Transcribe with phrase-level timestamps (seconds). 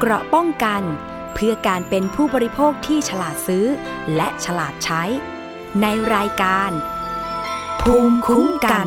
[0.00, 0.82] เกราะป้องกัน
[1.34, 3.66] เพื่อการเป็นผู้บริโภคที่ฉลาดซื้อ
[4.16, 5.02] และฉลาดใช้
[5.82, 6.70] ในรายการ
[7.82, 8.86] ภูมิคุ้มกัน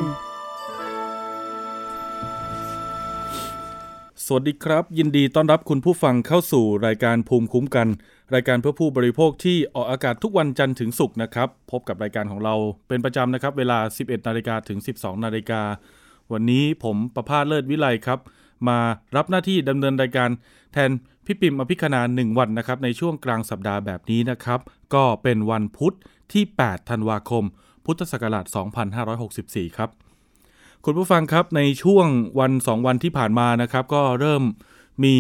[4.26, 7.88] สวัสดีครับ ยินดีต้อนรับคุณผู้ฟังเข้าสู่รายการภูมิคุ้มกัน
[8.34, 12.56] รายการเพื่อผู้บริโภคที่ออกอากาศทุกวันจันทร์ถึงศุกร์นะครับ พบกับรายการของเรา
[12.88, 15.62] เป็นประจำนะครับ เวลา 11นาฬิกาถึง 12นาฬิกา
[16.32, 18.20] วันนี้ผมประพาสเลิศวิไลครับ
[18.68, 18.80] มา
[19.16, 20.30] รับหน้าที่ดำเนินรายการ
[20.74, 20.92] แทน
[21.26, 24.60] พี่ปิมอภิคณาหนึ่งวันนะครับในช่วงกลางสัปดาห์แบบนี้นะครับ
[24.94, 25.96] ก็เป็นวันพุธ
[26.34, 27.44] ที่ 8 ธันวาคม
[27.86, 28.46] พุทธศักราช
[29.12, 29.90] 2564 ครับ
[30.86, 32.08] คุณผู้ฟังครับในช่วง
[32.40, 34.44] วันสองวันที่ผ่านมานะครับ ก็เริ่ม
[35.04, 35.16] มี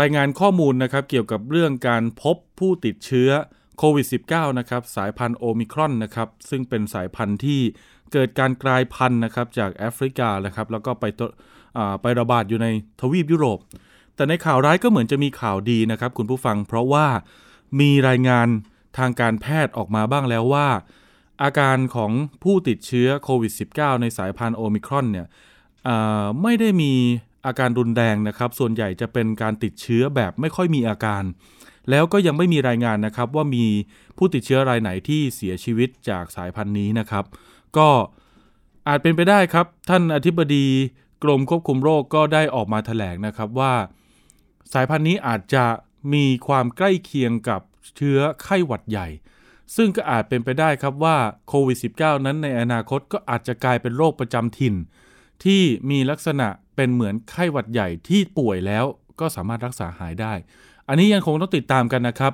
[0.00, 3.30] รายงานข้อมูลนะครับ เกี่ยวกับเรื่องการพบผู้ติดเชื้อ
[3.78, 7.60] โควิด -19 นะครับสายพันธุ์โอมิครอนนะครับซึ่งเป็นสายพันธุ์ที่
[8.12, 11.04] เกิดการกลายพันธุ์นะครับจากแอฟริกานะครับแล้วก็ไป
[12.02, 12.66] ไประบาดอยู่ใน
[13.00, 13.58] ทวีปยุโรป
[14.16, 17.06] แต่ในข่าวร้ายก็เหมือนจะมีข่าวดีนะครับ คุณผู้ฟัง เพราะว่า
[17.80, 18.48] มีรายงาน
[18.98, 20.68] ทางการแพทย์ออกมาบ้างแล้วว่า
[21.42, 25.26] อาการของผู้ติดเชื้อโควิด -19 ในสายพันธุ์โอมิครอนเนี่ย
[26.42, 26.92] ไม่ได้มี
[27.46, 31.22] อาการรุนแรงนะครับ ส่วนใหญ่จะเป็นการติดเชื้อแบบไม่ค่อยมีอาการ
[31.90, 33.66] แล้วก็ยังไม่มีรายงานนะครับว่ามี
[34.18, 37.24] ผู้ติดเชื้อรายไหนที่เสียชีวิตจากสายพันธุ์นี้นะครับ
[37.76, 37.88] ก็
[38.88, 40.66] อาจเป็นไปได้ครับ ท่านอธิบดี
[41.22, 43.74] กรมควบคุมโรคก็ได้ออกมาถแถลงนะครับว่า
[44.72, 45.64] สายพันธุ์นี้อาจจะ
[46.14, 47.60] มีความใกล้เคียงกับ
[47.96, 49.08] เชื้อไข้หวัดใหญ่
[49.76, 51.16] ซึ่งก็อาจเป็นไปได้ครับว่า
[51.48, 54.74] โควิด -19 นั้นในอนาคตก็อาจจะกลายเป็นโรคประจำถิ่น
[55.44, 58.84] ที่มีลักษณะเป็นเหมือนไข้หวัดใหญ่ที่ป่วยแล้ว
[59.20, 60.32] ก็สามารถรักษาหายได้
[60.88, 62.32] อันนี้ยังคงต้องติดตามกันนะครับ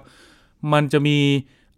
[0.72, 1.18] มันจะมี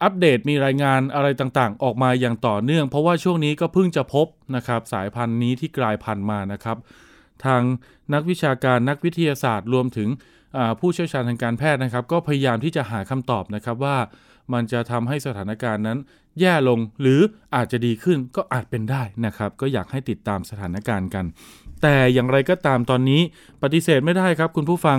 [0.03, 6.77] อัปเดตมีรายงานอะไรต่างๆ ออกมาอย่างต่อเนื่อง เพราะว่าช่วงนี้ก็เพิ่งจะพบนะครับสายพันธุ์นี้ที่กลายพันธุ์มานะครับ
[7.45, 7.63] ทาง
[8.15, 10.09] นักวิชาการนักวิทยาศาสตร์รวมถึง
[10.81, 13.97] ผู้เชี่ยวชาญทางการแพทย์นะครับ ก็พยายามที่จะหาคำตอบนะครับว่า
[14.53, 15.99] มันจะทำให้สถานการณ์นั้น
[16.41, 17.21] แย่ลงหรือ
[17.55, 21.25] อาจจะดีขึ้นก็อาจเป็นได้นะครับ ก็อยากให้ติดตามสถานการณ์กัน
[21.83, 23.21] แต่อย่างไรก็ตามตอนนี้
[23.63, 24.99] ปฏิเสธไม่ได้ครับ คุณผู้ฟัง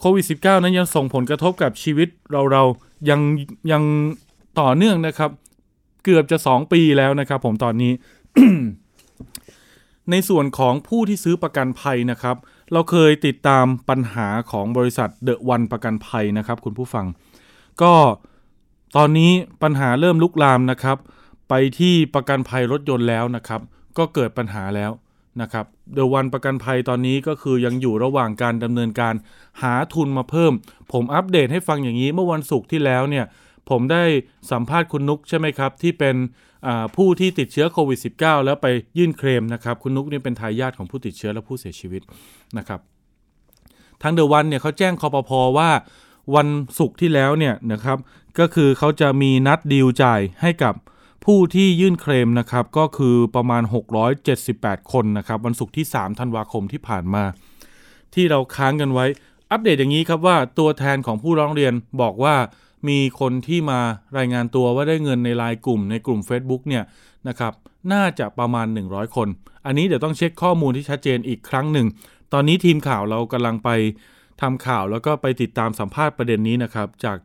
[0.00, 2.62] โควิด -19 นั้นยังส่งผลกระทบกับชีวิตเราเรา
[3.10, 3.20] ยัง
[3.72, 3.82] ยัง
[4.60, 5.30] ต่อเนื่องนะครับ
[6.04, 7.92] เกือบจะ 2 ปีแล้วนะครับ ผมตอนนี้
[10.10, 12.36] ในส่วนของผู้ที่ซื้อประกันภัยนะครับ
[12.72, 17.06] เราเคยติดตามปัญหาของบริษัทเดอะวันประกันภัยนะครับ คุณผู้ฟัง
[17.82, 17.92] ก็
[18.96, 20.98] ตอนนี้ปัญหาเริ่มลุกลามนะครับ
[21.48, 23.60] ไปที่ประกันภัยรถยนต์แล้วนะครับ
[23.98, 24.90] ก็เกิดปัญหาแล้ว
[25.42, 29.14] นะครับเดอะวันประกันภัยตอนนี้ก็คือยังอยู่ระหว่างการดำเนินการ
[29.62, 30.52] หาทุนมาเพิ่ม
[30.92, 33.24] ผมอัปเดตให้ฟังอย่างนี้เมื่อวันศุกร์ที่แล้วเนี่ย
[33.70, 34.04] ผมได้
[34.50, 36.16] สัมภาษณ์คุณนุกใช่ไหมครับ ที่เป็น
[36.96, 38.66] ผู้ที่ติดเชื้อโควิด -19 แล้วไป
[38.98, 42.02] ยื่นเคลมนะครับ คุณนุกนี่เป็นทายาทของผู้ติดเชื้อและผู้เสียชีวิต
[42.58, 42.80] นะครับ
[44.02, 45.70] ทางเดอะวันเนี่ยเขาแจ้งคอปพอว่า
[46.34, 46.48] วัน
[46.78, 47.98] ศุกร์ที่แล้วเนี่ยนะครับ
[48.38, 50.74] ก็คือเขาจะมีนัดดีลจ่ายให้กับ
[51.24, 53.62] ผู้ที่ยื่นเคลมนะครับก็คือประมาณ
[54.26, 57.24] 678 คนนะครับวันศุกร์ที่ 3 ธันวาคมที่ผ่านมา
[58.14, 59.06] ที่เราค้างกันไว้
[59.50, 61.72] อัปเดตอย่างนี้ครับว่าตัวแทนของผู้ร้องเรียน
[62.02, 62.34] บอกว่า
[62.88, 63.80] มีคนที่มา
[64.18, 66.84] รายงานตัวว่าได้เงินในไลน์กลุ่มในกลุ่ม Facebook เนี่ย
[67.28, 67.52] นะครับ
[67.92, 69.28] น่าจะประมาณ 100 คน
[69.66, 71.86] อันนี้เดี๋ยวต้องเช็คข้อมูลที่ชัดเจนอีกครั้งหนึ่ง
[72.32, 73.70] ตอนนี้ทีมข่าวเรากำลังไป
[74.40, 77.18] ทำข่าวแล้วก็ไปติดตามสัมภาษณ์ประเด็นนี้นะครับ จาก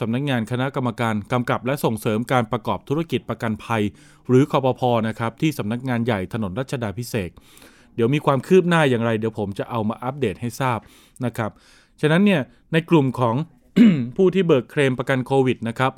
[0.00, 3.82] สำนักงงานคณะกรรมการกำกับและส่งเสริมการประกอบธุรกิจประกันภัย
[4.28, 7.30] หรือคอปพอนะครับที่สำนักงานใหญ่ถนนรัชดาพิเศษ
[7.94, 10.78] เดี๋ยวมีความคืบหน้าอย่างไร เดี๋ยวผมจะเอามาอัปเดตให้ทราบ
[11.24, 11.50] นะครับ
[12.00, 12.40] ฉะนั้นเนี่ย
[12.72, 13.36] ในกลุ่มของ
[14.16, 15.92] ผู้ที่เบิกเคลมประกันโควิดนะครับ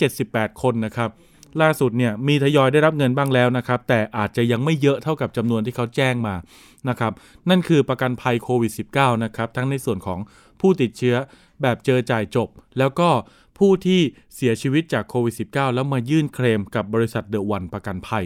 [0.00, 1.10] 678 คนนะครับ
[1.60, 6.34] ล่าสุดเนี่ยมีทยอยได้รับเงินบ้างแล้วนะครับ แต่อาจจะยังไม่เยอะเท่ากับจำนวนที่เขาแจ้งมา
[6.88, 7.12] นะครับ
[7.50, 10.18] นั่นคือประกันภัยโควิด -19 นะครับทั้งในส่วนของ
[10.60, 11.16] ผู้ติดเชื้อ
[11.62, 13.08] แบบเจอจ่ายจบ แล้วก็
[13.58, 14.00] ผู้ที่
[14.34, 18.24] เสียชีวิตจากโควิด -19 แล้วมายื่นเคลมกับบริษัทเดอะวันประกันภัย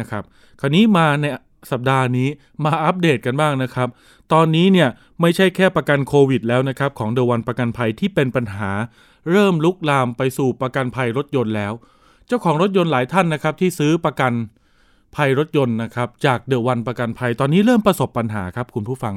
[0.00, 0.22] นะครับ
[0.60, 1.24] คราวนี้มาใน
[1.70, 2.28] สัปดาห์นี้
[2.64, 3.88] มาอัปเดตกันบ้างนะครับ
[4.32, 4.88] ตอนนี้เนี่ย
[5.20, 8.70] ไม่ใช่แค่ประกันโควิดแล้วนะครับ ของเดอะวันประกันภัยที่เป็นปัญหา
[9.30, 11.72] เริ่มลุกลามไปสู่ประกันภัยรถยนต์แล้ว
[12.26, 14.32] เจ้าของรถยนต์หลายท่านนะครับ ที่ซื้อประกัน
[15.16, 19.14] ภัยรถยนต์นะครับ จากเดอะวันประกันภัย ตอนนี้เริ่มประสบปัญหาครับคุณผู้ฟัง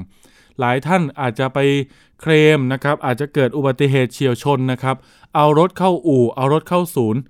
[0.60, 1.60] หลายท่านอาจจะไป
[2.22, 4.96] เคลมนะครับ อาจจะเกิดอุบัติเหตุเฉียวชนนะครับ
[5.36, 7.22] เอารถเข้าอู่ เอารถเข้าศูนย์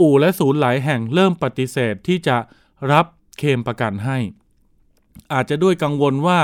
[0.00, 2.36] อู่และศูนย์หลายแห่งเริ่มปฏิเสธที่จะ
[2.92, 3.06] รับ
[3.38, 4.18] เคลมประกันให้
[5.32, 6.40] อาจจะด้วยกังวลว่า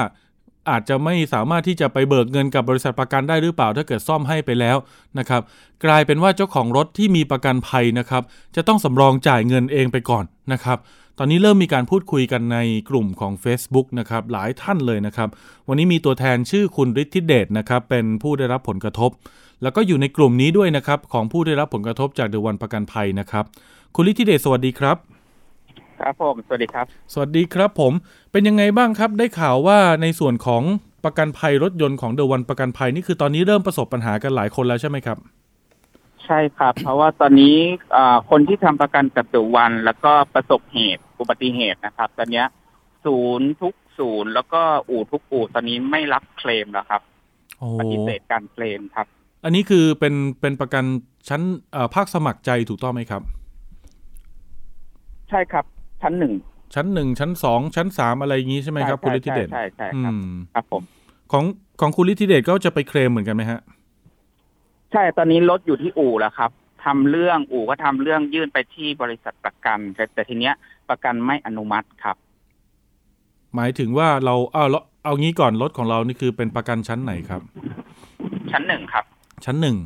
[0.71, 4.77] อาจจะไม่สามารถที่จะไปเบิกเงินกับบริษัทประกันได้หรือเปล่า ถ้าเกิดซ่อมให้ไปแล้ว
[5.19, 5.43] นะครับ
[5.85, 8.23] กลายเป็นว่าเจ้าของรถที่มีประกันภัยนะครับ
[8.57, 10.79] จะต้องสำรองจ่ายเงินเองไปก่อนนะครับ
[11.19, 12.59] ตอนนี้เริ่มมีการพูดคุยกันใน
[12.91, 15.29] กลุ่มของ Facebook นะครับหลายท่านเลยนะครับ
[15.69, 19.11] วันนี้มีตัวแทนชื่อคุณฤทธิเดชนะครับเป็นผู้ได้รับผลกระทบ
[19.63, 23.45] แล้วก็อยู่ในกลุ่มนี้ด้วยนะครับของผู้ได้รับผลกระทบจากเดวันประกันภัยนะครับ
[23.95, 24.97] คุณฤทธิเดชสวัสดีครับ
[26.00, 27.93] ครับผม สวัสดีครับ สวัสดีครับผม
[28.32, 30.62] เป็นยังไงบ้างครับ ได้ข่าวว่าในส่วนของ
[31.05, 35.19] ประกันภัยรถยนต์ของเดวันประกันภัยนี่คือตอนนี้เริ่มประสบปัญหากันหลายคนแล้วใช่ไหมครับ
[36.25, 37.56] ใช่ครับ เพราะว่าตอนนี้
[37.97, 42.47] อ่าคนที่ทำประกันกับเดวันแล้วก็ประสบเหตุอุบัติเหตุนะครับ ตอนเนี้ย
[43.05, 47.02] ศูนย์ทุกศูนย์แล้วก็อู่ทุกอู่ตอนนี้ไม่รับเคลมแล้วครับ
[47.58, 49.06] โอ้ปฏิเสธการเคลมครับ
[49.44, 50.85] อันนี้คือเป็นเป็นประกัน
[51.29, 51.43] ชั้น
[51.73, 53.23] เอ่อภาคสมัครใจถูกต้องไหมครับ
[55.31, 55.64] ใช่ครับ
[56.02, 56.32] ชั้นหนึ่ง
[56.75, 60.82] ชั้นหนึ่งชั้นสองชั้นสามอะไรอย่างนี้ใช่ไหมครับคุณฤทธิเดชใช่ใช่อืใช่ครับมครับผม
[61.32, 61.44] ของ
[61.81, 63.61] ของคุณฤทธิเดชก็จะไปเคลมเหมือนกันไหมฮะ
[64.93, 66.50] ใช่ตอนนี้รถอยู่ที่อู่แล้วครับ
[66.85, 70.55] ทำเรื่องอู่ก็ทำเรื่องยื่นไปที่บริษัทประกันแต่แต่ทีเนี้ย
[70.91, 72.17] ประกันไม่อนุมัติครับ
[73.55, 77.43] หมายถึงว่าเราเอาเอาเอางี้ก่อนรถของเรานี่คือเป็นประกันชั้นไหนครับ
[78.52, 79.05] ชั้นหนึ่งครับ
[79.44, 79.76] ชั้นหนึ่ง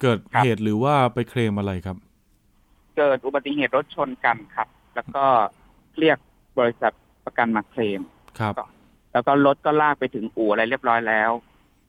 [0.00, 1.96] เกิดครับเหตุหรือว่าไปเคลมอะไรครับ
[2.96, 5.26] เกิดอุบัติเหตุรถชนกันครับ แล้วก็
[5.98, 6.18] เรียก
[6.58, 6.92] บริษัท
[7.24, 8.00] ประกันมาเคลม
[8.40, 8.54] ครับ
[9.12, 11.30] แล้วก็รถก็ลากไปถึงอู่อะไรเรียบร้อยแล้ว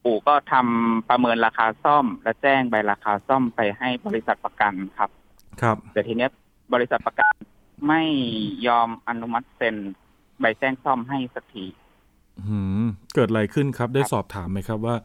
[0.04, 5.10] อู่ก็ทำประเมินราคาซ่อม และแจ้งใบราคาซ่อมไปให้บริษัทประกันครับ
[5.62, 6.32] ครับ แต่ทีเนี้ย
[6.74, 7.34] บริษัทประกัน
[7.88, 8.04] ไม่
[8.68, 9.76] ยอมอนุมัติเซ็น
[10.40, 11.66] ใบแจ้งซ่อมให้สักที
[12.48, 14.96] หืมเกิดอะไรขึ้นครับ ได้สอบถามไหมครับว่า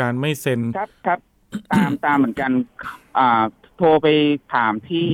[0.00, 1.18] การไม่เซ็นครับครับ
[1.72, 2.50] ตามตามเหมือนกัน
[3.18, 3.44] อ่า
[3.76, 4.08] โทรไป
[4.54, 5.08] ถามที่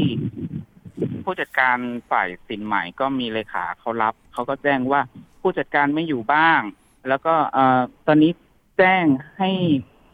[1.24, 1.76] ผู้จัดการ
[2.10, 5.00] ฝ่ายสินใหม่ก็มีเลขาเขารับเขาก็แจ้งว่า
[5.40, 6.60] ผู้จัดการไม่อยู่บ้าง
[7.08, 8.32] แล้วก็เอ่อตอนนี้
[8.78, 9.04] แจ้ง
[9.38, 9.50] ให้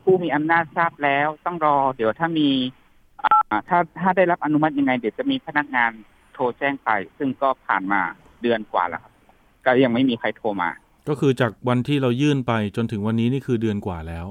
[0.03, 2.49] ผู้มีอำนาจทราบแล้วต้องรอ เดี๋ยวถ้ามี
[3.23, 5.91] อ่าถ้าถ้าได้รับอนุมัติยังไง เดี๋ยวจะมีพนักงาน
[6.35, 8.01] โทรแจ้งไป ซึ่งก็ผ่านมา
[8.43, 9.13] เดือนกว่าแล้วครับ
[9.65, 10.71] ก็ยังไม่มีใครโทรมา
[11.09, 14.27] ก็คือจากวันที่เรายื่นไปจนถึงวันนี้นี่คือเดือนกว่าแล้ว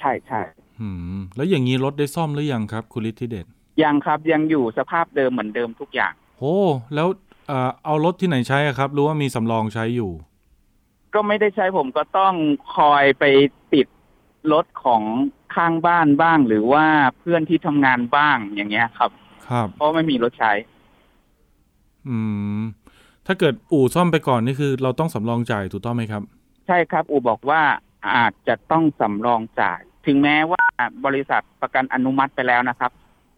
[0.00, 0.40] ใช่ใช่
[0.80, 3.46] หืมแล้วอย่างนี้รถได้ซ่อมหรือยังครับ คุณฤทธิเดช
[3.82, 6.56] ยังครับยังอยู่สภาพเดิมเหมือนเดิมทุกอย่างโอ้
[6.94, 7.08] แล้ว
[7.48, 10.12] เอ่อเอารถที่ไหนใช้อะครับหรือว่ามีสำรองใช้อยู่
[11.14, 12.34] ก็ไม่ได้ใช้ผมก็ต้อง
[12.76, 13.24] คอยไป
[13.72, 13.86] ติด
[14.52, 15.02] รถของ
[15.54, 16.84] ข้างบ้านบ้าง หรือว่า
[17.18, 19.10] เพื่อนที่ทำงานบ้างอย่างเงี้ยครับ
[19.48, 20.52] ครับ เพราะไม่มีรถใช้
[22.08, 22.16] อื
[22.58, 22.60] ม
[23.26, 26.22] ถ้าเกิดอู่ซ่อมไปก่อนนี่คือ เราต้องสำรองจ่ายถูกต้องไหมครับ
[26.66, 27.62] ใช่ครับ อูบอกว่า
[28.16, 30.64] อาจจะต้องสำรองจ่าย ถึงแม้ว่า
[31.06, 32.90] บริษัทประกันอนุมัติไปแล้วนะครับ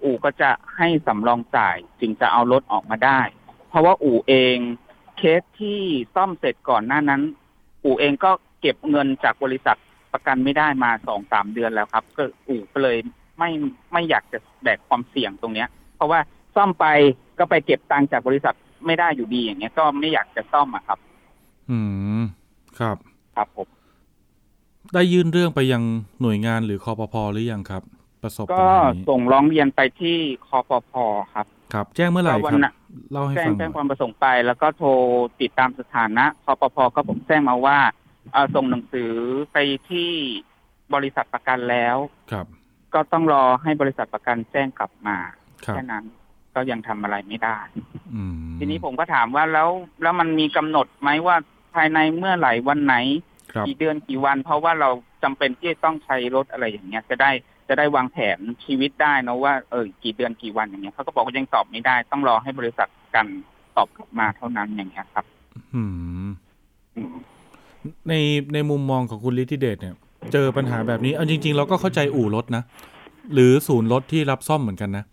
[0.04, 3.20] อู่ก็จะให้สำรองจ่ายจึงจะเอารถออกมาได้
[3.68, 4.56] เพราะว่าอู่เอง
[5.16, 5.80] เคสที่
[6.14, 7.22] ซ่อมเสร็จก่อนหน้านั้น
[7.84, 8.30] อู่เองก็
[8.60, 9.76] เก็บเงินจากบริษัท
[10.12, 12.98] ประกันไม่ได้มาสองสามเดือนแล้วครับ ก็อู่ก็เลย
[13.38, 13.50] ไม่
[13.92, 16.20] ไม่อยากจะแบกความเสี่ยงตรงเนี้ย เพราะว่า
[16.54, 16.86] ซ่อมไป
[17.38, 18.54] ก็ไปเก็บตังค์จากบริษัท
[18.86, 20.98] ไม่ได้อยู่ดีอย่างเงี้ย ก็ไม่อยากจะซ่อมอะครับ
[21.70, 21.78] อื
[22.20, 22.22] ม
[22.78, 22.96] ครับ
[23.36, 23.68] ครับผม
[24.94, 25.82] ได้ยื่นเรื่องไปยัง
[26.20, 27.82] หน่วยงานหรือคอปพหรือยังครับ
[28.24, 30.16] ประสบปัญก็หานี้ส่งร้องเรียนไปที่
[30.46, 30.92] คอปพ
[31.34, 32.74] ครับ ครับ แจ้งเมื่อไหร่ก็วัครับน่ะ
[33.12, 34.90] เล่าให้แจ้งฟังหแจ้น่งอยความประสงค์ไป แล้วก็โทร
[35.40, 37.78] ติดตามสถานะคอปพก็ผมแจ้งมาว่า
[38.32, 39.10] เอ่อส่งหนังสือ
[39.52, 39.56] ไป
[39.88, 40.10] ที่
[40.94, 41.96] บริษัทประกันแล้ว
[42.32, 42.46] ครับ
[42.94, 45.16] ก็ต้องรอให้บริษัทประกันแจ้งกลับมา
[45.64, 46.04] ครับแค่นั้น
[46.54, 47.58] ก็ยังทำอะไรไม่ได้
[48.14, 49.70] อืมทีนี้ผมก็ถามว่าแล้ว
[50.02, 51.36] แล้วมันมีกำหนดไหมว่า
[51.74, 52.96] ภายในเมื่อไหร่วันไหน
[53.52, 54.90] ครับกี่เดือนกี่วัน เพราะว่าเรา
[55.22, 57.30] จำเป็นที่จะต้องใช้รถอะไรอย่างเงี้ยจะได้
[57.68, 63.26] จะได้วางแผนชีวิตได้นะว่าเออกี่เดือนกี่วันอย่างเงี้ยเขาก็บอกว่ายังตอบไม่ได้ ต้องรอให้บริษัทกัน
[63.76, 65.24] ตอบกลับมาเท่านั้นอย่างเงี้ยครับ
[65.74, 65.82] อื
[66.26, 66.28] ม
[66.96, 67.16] อืม
[68.08, 68.14] ใน
[68.54, 69.94] ในมุมมองของคุณฤทธิเดชเนี่ย
[70.32, 72.62] เจอปัญหาแบบนี้เอาจริง ๆ เราก็เข้าใจอู่รถนะ
[73.34, 75.04] หรือศูนย์รถที่รับซ่อมเหมือนกันนะ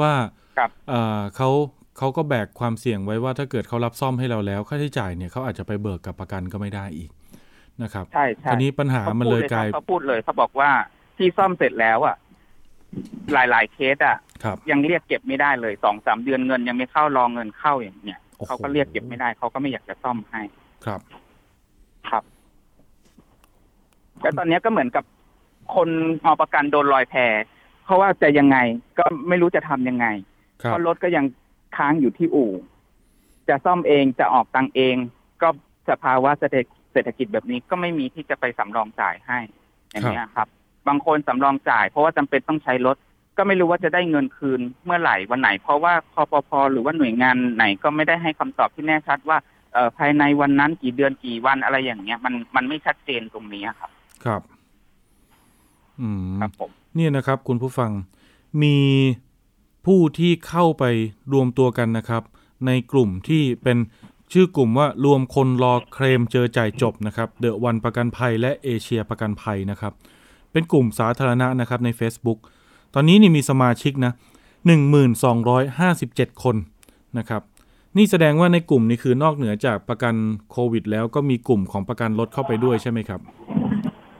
[0.00, 0.12] ว่า
[0.58, 1.50] ครับเอ่อเขา
[1.98, 7.10] เขาก็แบกความเสี่ยงไว้ว่าถ้าเกิดเขารับซ่อมให้เราแล้ว ค่าใช้จ่ายเนี่ยเขาอาจจะไปเบิกกับประกันก็ไม่ได้อีก
[7.82, 10.70] นะครับใช่ใช่ทีนี้ปัญหามันเลยกลายเขาพูดเลยเขาบอกว่า
[11.16, 12.16] ที่ซ่อมเสร็จแล้วอะ
[13.32, 20.42] หลาย ๆ เคสอะครับยังเรียกเก็บไม่ได้เลยสองสามเดือนเงินยังไม่เข้ารองเงินเข้าอย่างเนี้ยโอ้โหเขาก็เรียกเก็บไม่ได้เขาก็ไม่อยากจะซ่อมให้
[20.86, 21.00] ครับ
[22.10, 22.22] ครับ
[24.20, 25.04] แล้วตอนนี้ก็เหมือนกับ
[25.74, 25.88] คน
[26.22, 27.14] เอาประกันโดนลอยแพ
[27.84, 28.58] เพราะว่าจะยังไง
[28.98, 30.06] ก็ไม่รู้จะทำยังไง
[30.62, 31.24] ครัเพบราะรถก็ยัง
[31.76, 32.52] ค้างอยู่ที่อู่
[33.48, 34.96] จะซ่อมเองจะออกตังค์เอง
[35.42, 35.48] ก็
[35.90, 36.56] สภาวะเศรษฐ
[36.92, 39.38] เศรษฐกิจแบบนี้ก็ไม่มีที่จะไปสำรองจ่ายให้
[39.90, 40.48] อย่างเงี้ยครับ
[40.88, 42.96] บางคนสำรองจ่าย เพราะว่าจำเป็นต้องใช้รถ
[43.36, 49.38] ก็ไม่รู้ว่าจะได้เงินคืนเมื่อไหร่วันไหน เพราะว่าคอปพหรือว่าหน่วยงานไหนก็ไม่ได้ให้คำตอบที่แน่ชัดว่า
[49.72, 53.90] เอ่อภายในวันนั้นกี่เดือนกี่วันอะไรอย่างเงี้ย มันมันไม่ชัดเจนตรงนี้ครับ
[54.24, 54.42] ครับ
[56.00, 57.90] อืมครับผมเนี่ยนะครับ คุณผู้ฟัง
[58.62, 58.76] มี
[59.86, 60.84] ผู้ที่เข้าไป
[61.32, 62.22] รวมตัวกันนะครับ
[62.66, 63.78] ในกลุ่มที่เป็น
[64.32, 69.92] ชื่อกลุ่มว่ารวมคนรอเคลมเจอจ่ายจบนะครับเดอะวันประกันภัยและเอเชียประกันภัยนะครับ
[70.52, 72.38] เป็นกลุ่มสาธารณะนะครับใน Facebook
[72.94, 74.12] ตอนนี้นี่มีสมาชิกนะ
[75.46, 76.56] 1257 คน
[77.18, 77.42] นะครับ
[77.96, 80.14] นี่แสดงว่าในกลุ่มนี้คือนอกเหนือจากประกัน
[80.50, 83.20] โควิด แล้วก็มีกลุ่มของประกันรถเข้าไปด้วยใช่ไหมครับ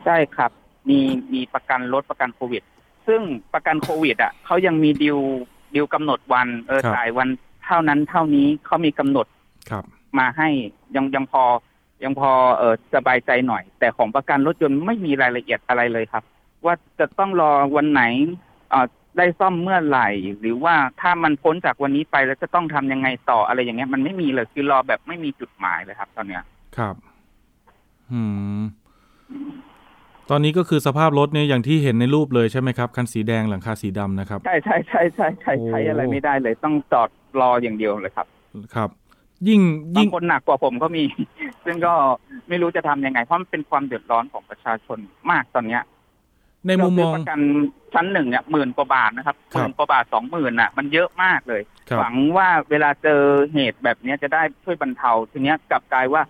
[0.05, 0.51] ใช่ครับ
[0.89, 0.99] มี
[1.33, 2.63] มีประกันรถประกันโควิด
[3.07, 3.21] ซึ่ง
[3.55, 5.19] ประกันโควิด อะเขายังมีดิว
[5.75, 7.29] ดิวกำหนดวันเออครับจ่ายวัน
[7.67, 9.27] เท่านั้นเท่านี้เขามีกำหนด
[9.71, 9.85] ครับ
[10.19, 10.49] มาให้
[10.97, 11.43] ยังยังพอ
[12.05, 16.23] ยังพอเออสบายใจหน่อย แต่ของประกันรถยนต์ไม่มีรายละเอียดอะไรเลยครับ
[16.65, 18.03] ว่าจะต้องรอวันไหน
[18.71, 18.87] เออ
[19.19, 20.09] ได้ซ่อมเมื่อไหร่
[20.41, 26.43] หรือว่าถ้ามันพ้นจากวันนี้ไปแล้วจะต้องทำยังไงต่ออะไรอย่างเงี้ย มันไม่มีเลยคือรอแบบไม่มีจุดหมายเลยครับ ตอนเนี้ย
[26.77, 26.95] ครับ
[28.13, 28.21] อื
[28.59, 28.63] ม
[30.31, 38.27] ตอนนี้ก็คือสภาพรถเนี่ยอย่างที่เห็นในรูปเลยใช่ไหมครับคันสีแดงหลังคาสีดำนะครับใช่ใช่ใช่ใช่ใช่ใช้โอ้อะไรไม่ได้เลย ต้องจอดรออย่างเดียวเลยครับ
[38.75, 38.91] ครับ
[39.49, 39.61] ยิ่ง
[39.95, 41.05] บายิ่งงคนหนักกว่าผมก็มี
[41.65, 41.95] ซึ่งก็
[42.49, 44.99] ไม่รู้จะทำยังไง เพราะมันเป็นความเดือดร้อนของประชาชน
[45.31, 45.83] มากตอนเนี้ย
[46.67, 47.41] ในมุมมองเราซื้ประกัน
[47.95, 53.23] ชั้นหนึ่งเนี่ยหมื่นกว่าบาทนะครับคหรับมื่นกว่าบาทสองหมื่นน่ะ มันเยอะมากเลยครับหวังว่าเวลาเจอ
[53.53, 56.23] เหตุแบบเนี้ยจะได้ช่วยบรรเทาทีเนี้ยกลับกลายว่า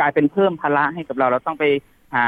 [0.00, 1.64] กลายเป็นเพิ่มภาระให้กับเราเราต้องไป
[2.14, 2.26] หา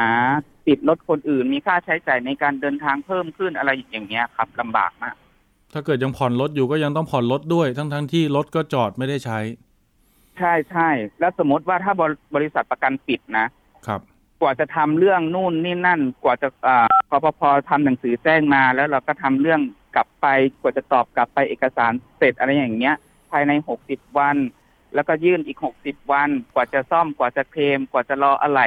[0.66, 5.14] ติดรถคนอื่น มีค่าใช้จ่ายในการเดินทางเพิ่มขึ้นอะไรอย่างเงี้ยครับลำบากมาก
[5.72, 9.38] ถ้าเกิดยังผ่อนรถอยู่ก็ยังต้องผ่อนรถด้วย ทั้งทั้งๆที่รถก็จอดไม่ได้ใช้
[10.38, 10.88] ใช่ใช่
[11.20, 13.46] แล้วสมมติว่าถ้าบริบริษัทประกันปิดนะ
[13.86, 14.00] ครับ
[14.40, 19.60] กว่าจะทำเรื่องนู่นนี่นั่น กว่าจะอ่าพอพอทำหนังสือแจ้งมา แล้วเราก็ทำเรื่อง
[19.94, 20.26] กลับไป
[20.60, 22.94] กว่าจะตอบกลับไปเอกสารเสร็จอะไรอย่างเงี้ย
[23.30, 24.36] ภายในหกสิบวัน
[24.94, 28.60] แล้วก็ยื่นอีกหกสิบวัน กว่าจะซ่อมกว่าจะเคลมกว่าจะรออะไร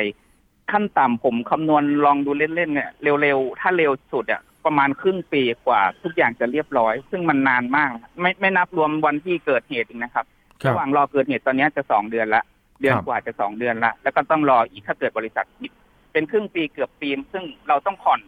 [0.72, 2.92] ขั้นต่ำผมคำนวณลองดูเล่นๆเนี่ย
[3.22, 10.35] เร็วๆถ้าเร็วสุดอะประมาณครึ่งปีกว่าทุกอย่างจะเรียบร้อย ซึ่งมันนานมากนะครับไม่ไม่นับรวมวันที่เกิดเหตุอีกนะครับค
[10.66, 12.44] รับระหว่างรอเกิดเหตุตอนเนี้ยจะสองเดือนละ
[12.82, 15.72] เดือนครับกว่าจะสองเดือนละ แล้วก็ต้องรออีกถ้าเกิดบริษัทปิด
[16.12, 18.20] เป็นครึ่งปีเกือบปีซึ่งเราต้องผ่อน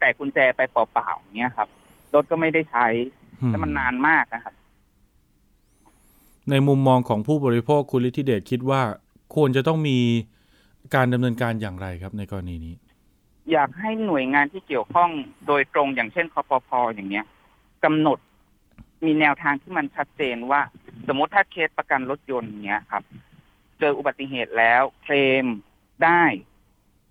[0.00, 1.68] แต่กุญแจไปเปล่าๆอย่างเงี้ยครับ
[2.14, 2.86] รถก็ไม่ได้ใช้
[3.40, 4.54] อืแล้วมันนานมากนะครับ
[6.50, 8.80] ในมุมมองของผู้บริโภคคุณฤทธิเดชคิดว่า
[9.34, 9.98] ควรจะต้องมี
[10.94, 12.74] การดำเนินการอย่างไรครับ ในกรณีนี้
[13.52, 15.10] อยากให้หน่วยงานที่เกี่ยวข้อง
[15.46, 17.24] โดยตรงอย่างเช่นคอปพออย่างเงี้ย
[17.84, 18.18] กำหนด
[19.06, 20.60] มีแนวทางที่มันชัดเจนว่า
[21.08, 23.02] สมมติถ้าเคสประกันรถยนต์เนี้ยครับ
[23.78, 25.46] เจออุบัติเหตุแล้วเคลม
[26.04, 26.22] ได้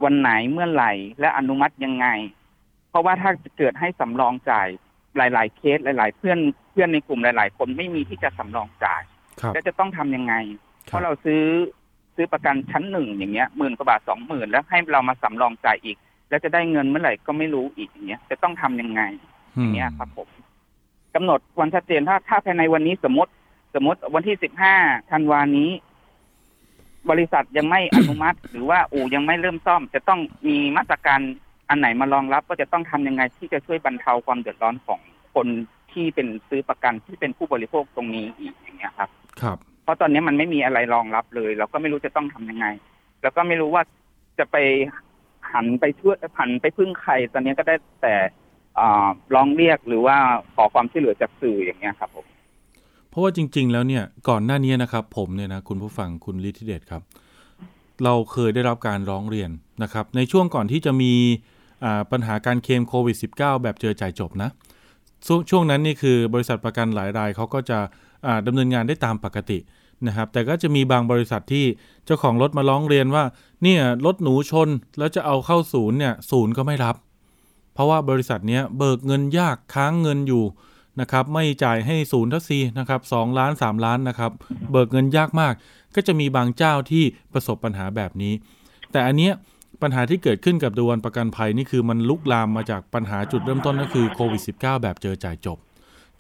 [0.04, 2.08] วันไหนเมื่อไหร่ และอนุมัติยังไง
[2.90, 4.68] เพราะว่าถ้าเกิดให้สำรองจ่าย
[5.18, 6.40] หลาย ๆ เคสหลาย ๆ เพื่อน
[6.72, 9.04] เพื่อนในกลุ่มหลาย ๆ คนไม่มีที่จะสำรองจ่าย
[9.42, 10.34] ครับแล้วจะต้องทำยังไง
[10.90, 11.44] คเพรับราะเราซื้อ
[12.16, 15.98] ซื้อประกันชั้นหนึ่งอย่างเงี้ยหมื่นกว่าบาทสองหมื่นแล้วให้เรามาสำรองจ่ายอีก
[16.30, 19.02] แล้วจะได้เงินเมื่อไหร่ก็ไม่รู้อีกอย่างเงี้ยจะต้องทำยังไง
[19.56, 20.30] อย่างเงี้ยครับผม
[21.16, 23.32] กำหนดวันชัดเจนถ้าถ้าภายในวันนี้สมมติ
[23.76, 24.76] สมมติวันที่สิบห้า
[25.12, 25.70] ธันวานี้
[27.10, 31.20] บริษัทยังไม่อนุมัติ หรือว่าอู่ยังไม่เริ่มซ่อม จะต้องมีมาตรการ
[31.70, 35.00] อันไหนมารองรับ ก็จะต้องทำยังไงที่จะช่วยบรรเทาความเดือดร้อนของ
[35.36, 35.48] คน
[35.92, 39.10] ที่เป็นซื้อประกันที่เป็นผู้บริโภคตรงนี้อีกอย่างเงี้ยครับ
[39.42, 42.66] ครับ เพราะตอนนี้มันไม่มีอะไรรองรับเลย เราก็ไม่รู้จะต้องทำยังไง
[43.22, 43.84] แล้วก็ไม่รู้ว่า
[44.40, 44.58] จะไป
[45.54, 48.30] หันไปช่วยหันไปพึ่งใคร ตอนนี้ก็ได้แต่อ่า
[49.34, 50.18] ร้องเรียกหรือว่า
[50.56, 52.26] ขอความช่วยเหลือจากสื่ออย่างเงี้ยครับผม
[53.10, 57.02] เพราะว่าจริง ๆ แล้วเนี่ยก่อนหน้านี้นะครับ ผมเนี่ยนะคุณผู้ฟังคุณฤทธิเดชครับ
[58.04, 59.50] เราเคยได้รับการร้องเรียน
[59.84, 61.14] นะครับ ในช่วงก่อนที่จะมี
[62.12, 64.50] ปัญหาการเคมโควิด -19 แบบเจอจ่ายจบนะ
[65.50, 67.80] ช่วงนั้นนี่คือบริษัทประกันหลายรายเขาก็จะ
[68.26, 69.60] อ่าดำเนินงานได้ตามปกติ
[70.08, 71.66] นะครับแต่ก็จะมีบางบริษัทที่
[72.06, 73.24] เจ้าของรถมาร้องเรียนว่า
[73.64, 76.96] เนี่ยรถหนูชนแล้วจะเอาเข้าศูนย์เนี่ยศูนย์ก็ไม่รับ
[77.74, 80.44] เพราะว่าบริษัทเนี้ยเบิกเงินยากค้างเงินอยู่
[81.02, 84.32] นะครับไม่จ่ายให้ศูนย์ทัศซีนะครับสองล้านสามล้านนะครับ
[84.72, 85.54] เบิกเงินยากมาก
[85.96, 87.04] ก็จะมีบางเจ้าที่
[87.34, 88.34] ประสบปัญหาแบบนี้
[88.92, 89.34] แต่อันเนี้ย
[89.82, 95.58] ปัญหาที่เกิดขึ้นกับดวนประกันภัยนี่คือมันลุกลามมาจากปัญหาจุดเริ่มต้นก็คือโควิด -19 แบบเจอจ่ายจบ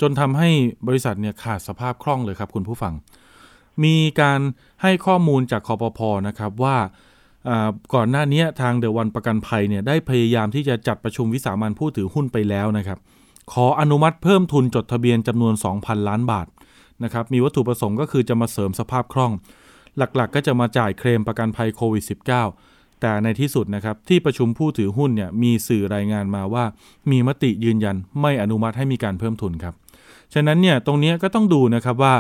[0.02, 0.50] จนทำให้
[0.88, 2.94] บริษัทเนี่ยขาดสภาพคล่องเลยครับคุณผู้ฟัง
[3.84, 4.40] มีการ
[4.82, 6.78] ให้ข้อมูลจากคอปพอนะครับว่า
[7.94, 13.00] ก่อนหน้านี้ทางเดวันประกันภัยเนี่ยได้พยายามที่จะจัดประชุมวิสามันผู้ถือหุ้นไปแล้วนะครับ
[13.54, 16.48] ขออนุมัติเพิ่มทุนจดทะเบียนจำนวน 2,000 ล้านบาท
[17.04, 19.32] นะครับมีวัตถุประสงค์ก็คือจะมาเสริมสภาพคล่อง
[19.98, 22.04] หลักๆ ก็จะมาจ่ายเคลมประกันภัยโควิด
[22.52, 26.66] -19 แต่ในที่สุดนะครับที่ประชุมผู้ถือหุ้นเนี่ยมีสื่อรายงานมาว่า
[27.12, 29.74] มีมติยืนยันไม่อนุมัติให้มีการเพิ่มทุนครับ
[30.34, 32.14] ฉะนั้นเนี่ยตรงนี้ก็ต้องดูนะครับว่า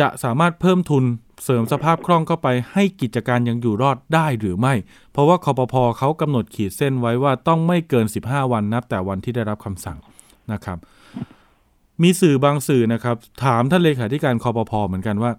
[0.00, 1.04] จะสามารถเพิ่มทุน
[1.44, 4.74] เสริมสภาพคล่องเข้าไปให้กิจการยังอยู่รอดได้หรือไม่
[5.12, 9.98] เพราะว่าคอปพอเขากำหนดขีดเส้นไว้ว่าต้องไม่เกิน 15 วันนับแต่วันที่ได้รับคำสั่ง
[10.52, 10.78] นะครับ
[12.02, 15.30] มีสื่อบางสื่อนะครับ ถามท่านเลขาธิการคอปพอเหมือนกันว่า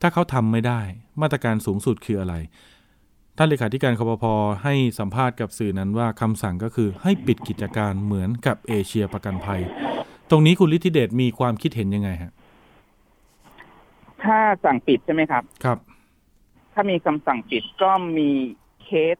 [0.00, 0.80] ถ้าเขาทำไม่ได้
[1.20, 2.34] มาตรการสูงสุดคืออะไร
[3.36, 9.60] ท่านเลขาธิการคอปพอให้สัมภาษณ์กับสื่อนั้นว่าคำสั่งก็คือให้ปิดกิจการเหมือนกับเอเชียประกันภัย
[10.30, 12.32] ตรงนี้คุณฤทธิเดชมีความคิดเห็นยังไงฮะ
[14.24, 15.78] ถ้าสั่งปิดใช่ไหมครับ ครับ
[16.72, 18.30] ถ้ามีคำสั่งปิดก็มี
[18.82, 19.16] เคส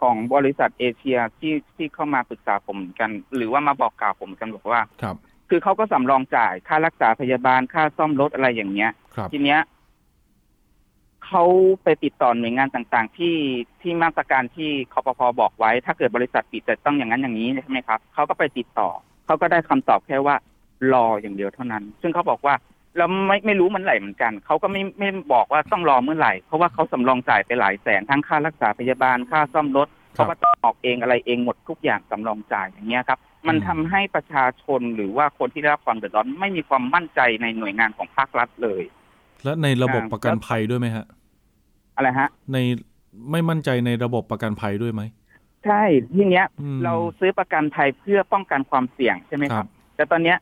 [0.00, 5.16] ของบริษัทเอเชียที่ที่เข้ามาปรึกษาผมเหมือนกัน หรือว่ามาบอกกล่าวผมเหมือนกันบอกว่า ครับ
[5.48, 9.60] คือเขาก็สำรองจ่ายค่ารักษาพยาบาลค่าซ่อมรถอะไรอย่างเงี้ยครับทีเนี้ย
[11.26, 11.44] เขา
[11.82, 13.36] ไปติดต่อหน่วยงานต่างๆ ที่
[13.80, 18.88] ที่มาตรการที่คอปพอบอกไว้ ถ้าเกิดบริษัทปิดจะต้องอย่างนั้นอย่างนี้ใช่ไหมครับเขาก็ไปติดต่อ
[19.26, 20.36] เขาก็ได้คำตอบแค่ว่า
[20.92, 22.54] รออย่างเดียวเท่านั้น ซึ่งเขาบอกว่า
[22.98, 33.18] เราไม่ไม่รู้มันไหลเหมือนกัน เขาก็ไม่ไม่บอกว่าต้องรอเมื่อไหร่ เพราะว่าเขาสำรองจ่ายไปหลายแสนทั้งค่ารักษาพยาบาลค่าซ่อมรถครัเขาบก็ต้องออกเองอะไรเองหมดทุกอย่างสำรองจ่ายอย่างเงี้ยครับ
[33.48, 38.82] มันอืมทำให้ประชาชนหรือว่าคนที่ได้รับความเดือดร้อนไม่มีความมั่นใจในหน่วยงานของภาครัฐเลย
[39.44, 41.04] และในระบบอ่าประกันภัยด้วยไหมฮะ
[41.96, 42.56] อะไรฮะ ใน
[43.30, 45.02] ไม่มั่นใจในระบบประกันภัยด้วยไหม
[45.64, 45.82] ใช่
[46.14, 49.66] ทีเนี้ยอืมเราซื้อประกันภัยเพื่อป้องกันความเสี่ยงใช่ไหมคครัรับบ
[49.96, 50.38] แต่ตอนเนี้ย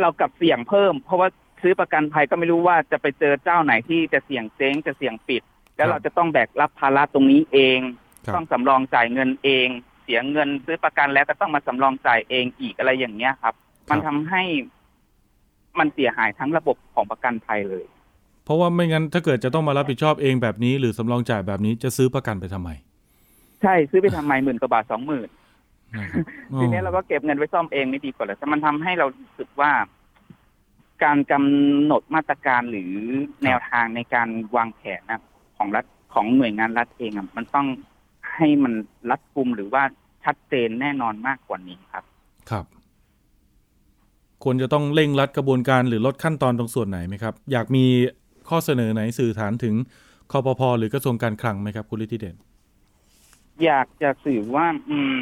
[0.00, 1.28] เรากลับเสี่ยงเพิ่ม เพราะว่า
[1.62, 5.42] ซื้อประกันภัยก็ไม่รู้ว่าจะไปเจอเจ้าไหนที่จะเสี่ยงเจ๊งจะเสี่ยงปิด
[5.76, 7.78] แล้วเราจะต้องแบกรับภาระตรงนี้เอง
[8.26, 9.68] ครับต้องสำรองจ่ายเงินเอง
[10.04, 13.54] เสียเงินซื้อประกันแล้วก็ต้องมาสำรองจ่ายเองอีกอะไรอย่างเงี้ยครับ
[13.90, 14.42] มันทำให้
[15.78, 17.84] มันเสียหายทั้งระบบของประกันภัยเลย
[18.44, 22.70] เพราะว่าไม่งั้นถ้าเกิดจะต้องมารับผิดชอบเองแบบนี้ หรือสำรองจ่ายแบบนี้จะซื้อประกันไปทำไม
[23.62, 25.28] ใช่ซื้อไปทำไมหมื่นกว่าบาทสองหมื่น
[25.98, 26.24] นะครับ
[26.60, 29.70] ทีนี้เราก็เก็บเงินไว้ซ่อมเองไม่ดีกว่าเหรอแต่มันทำให้เรารู้สึกว่า
[31.04, 32.92] การกำหนดมาตรการหรือ
[33.44, 35.22] แนวทางในการวางแผนนะ
[35.56, 37.66] ของรัฐของหน่วยงานรัฐเองอะมันต้อง
[38.34, 38.72] ให้มัน
[39.10, 39.82] รัดกุมหรือว่า
[40.24, 42.04] ชัดเจนแน่นอนมากกว่านี้ครับ
[42.50, 42.64] ครับ
[44.44, 47.84] ควรจะต้องเร่งรัดกระบวนการหรือลดขั้นตอนตรงส่วนไหนไหมครับ อยากมี
[48.48, 49.74] ข้อเสนอไหนสื่อสารถึง
[50.30, 52.36] คอปพอหรือกระทรวงการคลังไหมครับ คุณฤทธิเดช
[53.64, 55.16] อยากจะสื่อว่า อืม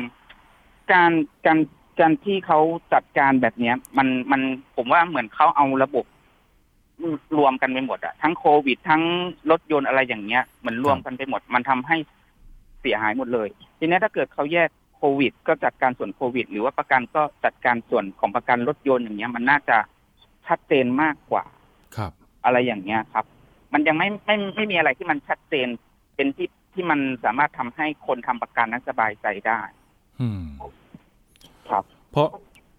[0.92, 1.12] การ
[1.46, 1.58] การ
[2.00, 2.58] การที่เขา
[2.92, 4.40] จัดการแบบเนี้ย มันมัน
[4.76, 6.06] ผมว่าเหมือนเขาเอาระบบ
[7.38, 9.02] รวมกันไปหมดอะทั้งโควิด ทั้ง
[9.50, 11.96] รถยนต์อะไรอย่างเงี้ยเหมือนรวมกันไปหมด มันทำให้
[12.80, 19.76] เสียหายหมดเลย ทีนี้ถ้าเกิดเขาแยกโควิด ก็จัดการส่วนโควิด หรือว่าประกันก็จัดการส่วนของประกันรถยนต์อย่างเงี้ย มันน่าจะ
[20.46, 21.44] ชัดเจนมากกว่า
[21.96, 22.12] ครับ
[22.44, 23.24] อะไรอย่างเงี้ยครับ
[23.72, 25.68] มันยังไม่ไม่ไม่มีอะไรที่มันชัดเจน
[26.16, 29.60] เป็นที่ที่มันสามารถทำให้คนทำประกันนั้นสบายใจได้
[30.20, 30.42] อืม
[31.70, 32.28] ครับ เพราะ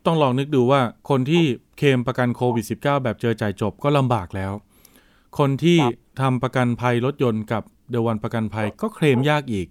[0.06, 1.44] ต้องลองนึกดูว่าคนที่
[1.78, 4.54] เคลมประกันโควิด -19 แบบเจอจ่ายจบก็ลำบากแล้ว
[5.40, 9.68] คนที่ครับทำประกันภัยรถยนต์กับเดวันประกันภัยก็เคลมยากอีก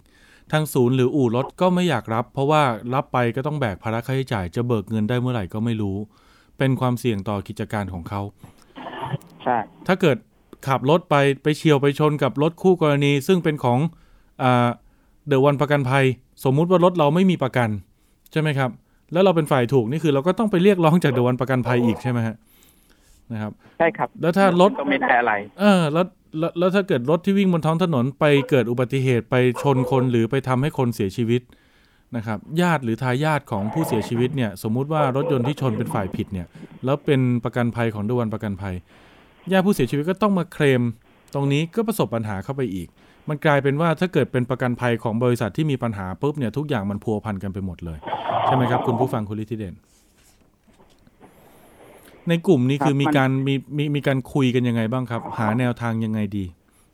[0.52, 2.62] ทางศูนย์หรืออู่รถก็ไม่อยากรับ เพราะว่า
[2.94, 5.96] รับไปก็ต้องแบกภาระค่าใช้จ่ายจะเบิกเงินได้เมื่อไหร่ก็ไม่รู้
[6.59, 8.20] เป็นความเสี่ยงต่อกิจการของเขา
[9.42, 10.16] ใช่ถ้าเกิด
[10.66, 13.79] ขับรถไปไปเฉียวไปชนกับรถคู่กรณี ซึ่งเป็นของ
[15.29, 16.05] เดวันประกันภัย
[16.44, 17.68] สมมุติว่ารถเราไม่มีประกัน
[18.33, 18.70] ใช่ไหมครับ
[19.12, 22.37] แล้วเราเป็นฝ่ายถูกนี่คือเราก็ต้องไปเรียกร้องจากเดวันประกันภัยอีกใช่ไหมฮะ
[23.33, 26.07] นะครับ ใช่ครับ แล้วถ้ารถก็ไม่ได้อะไร เออ แล้ว
[26.38, 31.42] แล้วแล้วถ้าเกิดรถที่วิ่งบนท้องถนนไปเกิดอุบัติเหตุไปชนคนหรือไปทำให้คนเสียชีวิต
[32.16, 36.47] นะครับญาติหรือทายาทของผู้เสียชีวิตเนี่ย สมมุติว่ารถยนต์ที่ชนเป็นฝ่ายผิดเนี่ย
[36.85, 38.75] แล้วเป็นประกันภัยของเดวันประกันภัย
[39.53, 40.83] ญาติผู้เสียชีวิตก็ต้องมาเคลม
[41.35, 42.88] ตรงนี้ก็ประสบปัญหาเข้าไปอีก
[43.29, 47.99] มันกลายเป็นว่าถ้าเกิดเป็นประกันภัยของบริษัทที่มีปัญหาปุ๊บเนี่ยทุกอย่างมันพัวพันกันไปหมดเลย
[48.45, 49.75] ใช่ไหมครับ คุณผู้ฟังคุณลิทธิเดน
[52.29, 56.45] ในกลุ่มนี้คือครับมีมันการมีมีมีการคุยกันยังไงบ้างครับ หาแนวทางยังไงดี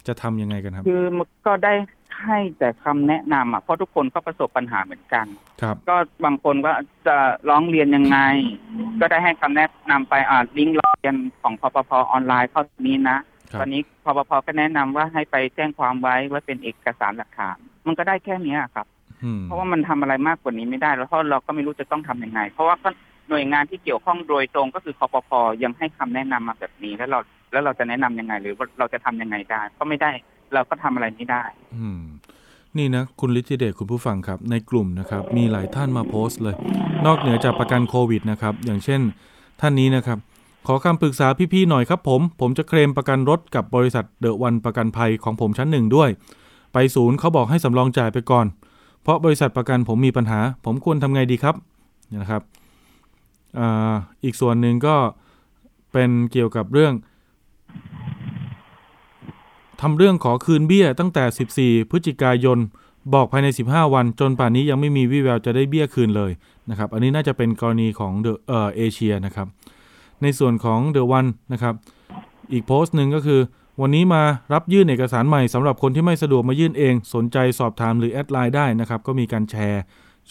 [0.07, 1.75] จะทำยังไงกันครับ คือมันก็ได้
[2.23, 5.27] ให้แต่คำแนะนำอะเพราะทุกคนก็ประสบปัญหาเหมือนกัน
[5.62, 6.73] ครับ ก็บางคนก็
[7.07, 7.16] จะ
[7.49, 8.18] ร้องเรียนยังไง
[9.01, 13.23] ก็ได้ให้คำแนะนำไปอ่าลิงก์ร้องเรียนของพปพออนไลน์เข้านี้นะครับ
[13.61, 18.87] ตอนนี้พปพก็แนะนำว่าให้ไปแจ้งความไว้ไว้เป็นเอกสารหลักฐานมันก็ได้แค่เนี้ยครับ
[19.25, 22.91] อืมเพราะว่ามันทำอะไรมากกว่านี้ไม่ได้ แล้วเพราะเราก็ไม่รู้จะต้องทำยังไง เพราะว่าก็
[23.29, 25.31] หน่วยงานที่เกี่ยวข้องโดยตรงก็คือคอปพ
[25.62, 27.19] ยังให้คำแนะนำมาแบบนี้แล้วเรา
[27.53, 30.11] แล้วเราจะแนะนำยังไง หรือว่าเราจะทำยังไงได้ ก็ไม่ได้
[30.55, 31.45] เราก็ทำอะไรไม่ได้
[31.77, 32.03] อืม
[32.79, 36.57] นี่นะคุณลิทธิเดชคุณผู้ฟังครับ ในกลุ่มนะครับมีหลายท่านมาโพสต์เลย
[37.07, 39.01] นอกเหนือจากประกันโควิดนะครับ อย่างเช่น
[39.61, 40.19] ท่านนี้นะครับ
[40.66, 46.11] ขอคำปรึกษาพี่ๆหน่อยครับผม ผมจะเคลมประกันรถกับบริษัทเดอะวันประกันภัยของผมชั้นหนึ่งด้วย
[46.72, 48.46] ไปศูนย์เขาบอกให้สำรองจ่ายไปก่อน
[49.03, 51.55] เพราะบริษัทประกันผมมีปัญหา ผมควรทำไงดีครับ
[52.22, 52.42] นะครับ
[53.59, 53.61] อ
[54.25, 54.96] อีกส่วนหนึ่งก็
[55.92, 56.92] เป็นเกี่ยวกับเรื่อง
[59.81, 62.59] ทำเรื่องขอคืนเบี้ยตั้งแต่ 14 พฤศจิกายน
[63.14, 66.33] บอกภายใน 15 วัน จนป่านนี้ยังไม่มีวี่แววจะได้เบี้ยคืนเลย
[66.70, 69.46] นะครับ อันนี้น่าจะเป็นกรณีของเดอะเอ่อเอเชียนะครับ
[70.22, 71.74] ในส่วนของเดอะวันนะครับ
[72.52, 73.40] อีกโพสต์หนึ่งก็คือ
[73.80, 79.82] วันนี้มารับยื่นเอกสารใหม่สำหรับคนที่ไม่สะดวกมายื่นเอง สนใจสอบถามหรือแอดไลน์ได้นะครับ ก็มีการแชร์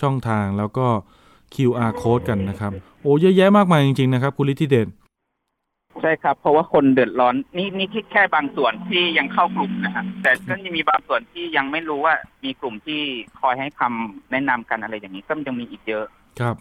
[0.02, 0.88] ช่องทางแล้วก็
[1.54, 4.88] QR code กันนะครับ โอ้เยอะแยะมากมายจริงๆนะครับคุณฤทธิเดช
[6.02, 13.02] ใช่ครับ เพราะว่าคนเดือดร้อนนี่นี่แค่แค่บางส่วนที่ยังเข้ากลุ่มนะครับแต่ก็ยังมีบางส่วนที่ยังไม่รู้ว่ามีกลุ่มที่
[13.40, 16.06] คอยให้คำแนะนำกันอะไรอย่างนี้ก็ยังมีอีกเยอะ
[16.40, 16.56] ครับ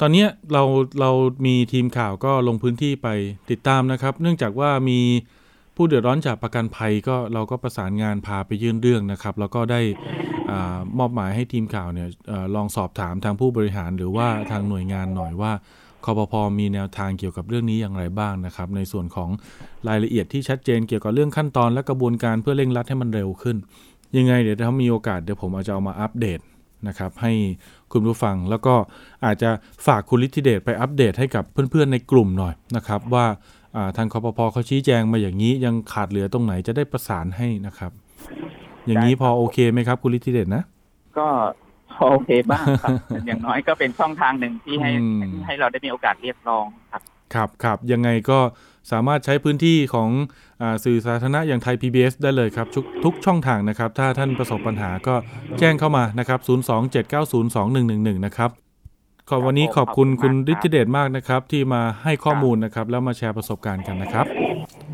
[0.00, 0.62] ตอนนี้เรา
[1.00, 1.10] เรา
[1.46, 3.08] มีทีมข่าวก็ลงพื้นที่ไป
[3.50, 5.00] ติดตามนะครับ เนื่องจากว่ามี
[5.76, 9.80] ผู้เดือดร้อนจากประกันภัยก็เราก็ประสานงานพาไปยื่นเรื่องนะครับ แล้วก็ได้
[10.50, 10.52] อ
[10.98, 15.52] มอบหมายให้ทีมข่าวเนี่ยออลองสอบถามทางผู้บริหารหรือว่าทางหน่วยงานหน่อยว่า
[16.04, 19.30] คอปพอมีแนวทางเกี่ยวกับเรื่องนี้อย่างไรบ้างนะครับ ในส่วนของ
[19.88, 23.56] รายละเอียดที่ชัดเจนเกี่ยวกับเรื่องขั้นตอนและกระบวนการเพื่อเร่งรัดให้มันเร็วขึ้น
[24.16, 26.40] ยังไงเดี๋ยวถ้ามีโอกาสเดี๋ยวผมอาจจะเอามาอัปเดต
[26.88, 27.32] นะครับให้
[27.94, 28.74] คุณผู้ฟัง แล้วก็
[29.24, 29.50] อาจจะ
[29.86, 33.26] ฝากคุณฤทธิเดชไปอัปเดตให้กับเพื่อนๆในกลุ่มหน่อยนะครับว่า
[33.76, 37.92] อ่าทางคอปพอเขาชี้แจงมาอย่างนี้ยังขาดเหลือตรงไหนจะได้ประสานให้นะครับ
[38.86, 40.62] อย่างนี้ได้ครับพอโอเคไหมครับ คุณฤทธิเดชนะ
[41.18, 41.26] ก็
[41.94, 42.92] พอโอเคบ้างครับ
[43.26, 47.02] อย่างน้อยก็เป็นช่องทางหนึ่งที่ให้อืมให้เราได้มีโอกาสเรียกร้องครับ
[47.34, 48.38] ครับครับยังไงก็
[48.90, 50.10] สามารถใช้พื้นที่ของ
[50.62, 55.14] อาสื่อสาธารณะอย่างไทย PBS ได้เลยครับทุกทุกช่องทางนะครับ ถ้าท่านประสบปัญหาก็
[55.58, 56.40] แจ้งเข้ามานะครับ
[57.32, 58.50] 027902111 นะครับ
[59.28, 64.26] ขอวันนี้ขอบคุณขอบคุคุณณมากครับฤทธิเดชมากนะครับ ที่มาให้ข้อมูลนะครับ แล้วมาแชร์ประสบการณ์กันนะครับ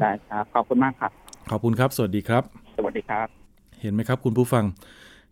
[0.00, 1.10] ได้ครับ ขอบคุณมากครับ
[1.50, 2.42] ขอบคุณครับ สวัสดีครับ
[2.78, 3.26] สวัสดีครับ
[3.80, 4.64] เห็นไหมครับ คุณผู้ฟัง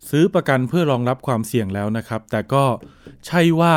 [0.09, 2.63] ซื้อประกันเพื่อรองรับความเสี่ยงแล้วนะครับ แต่ก็
[3.27, 3.73] ใช่ว่า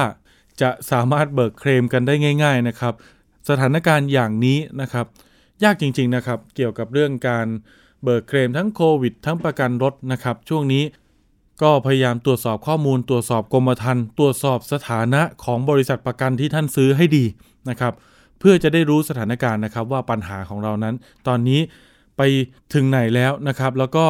[0.61, 2.95] จะสามารถเบิกเคลมกันได้ง่าย ๆนะครับ
[3.49, 5.07] สถานการณ์อย่างนี้นะครับ
[5.65, 7.47] ยากจริงๆนะครับ เกี่ยวกับเรื่องการ
[8.03, 10.85] เบิกเคลมทั้งโควิด ทั้งประกันรถนะครับ ช่วงนี้
[11.63, 17.25] ก็พยายามตรวจสอบข้อมูล ตรวจสอบกรมธรรม์ตรวจสอบสถานะของบริษัทประกันที่ท่านซื้อให้ดี
[17.71, 17.93] นะครับ
[18.39, 20.95] เพื่อจะได้รู้สถานการณ์นะครับ ว่าปัญหาของเรานั้น
[21.27, 21.61] ตอนนี้
[22.17, 22.23] ไป
[22.75, 24.05] ถึงไหนแล้วนะครับ แล้วก็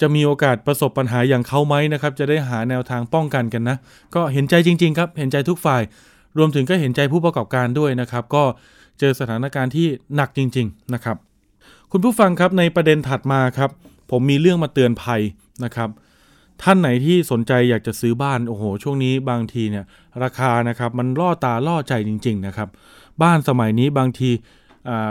[0.00, 3.76] จะมีโอกาสประสบปัญหาอย่างเขาไหมนะครับ จะได้หาแนวทางป้องกันกันนะ
[4.14, 5.82] ก็เห็นใจจริง ๆ ครับ เห็นใจทุกฝ่าย
[6.38, 8.44] รวมถึงก็เห็นใจผู้ประกอบการด้วยนะครับ ก็
[8.98, 11.16] เจอสถานการณ์ที่หนักจริง ๆนะครับ
[11.92, 13.70] คุณผู้ฟังครับในประเด็นถัดมาครับ
[14.10, 15.20] ผมมีเรื่องมาเตือนภัย
[15.64, 15.88] นะครับ
[16.62, 19.84] ท่านไหนที่สนใจอยากจะซื้อบ้านโอ้โห ช่วงนี้บางทีเนี่ย
[20.22, 22.68] ราคานะครับมันล่อตาล่อใจจริง ๆ นะครับ
[23.22, 24.30] บ้านสมัยนี้บางที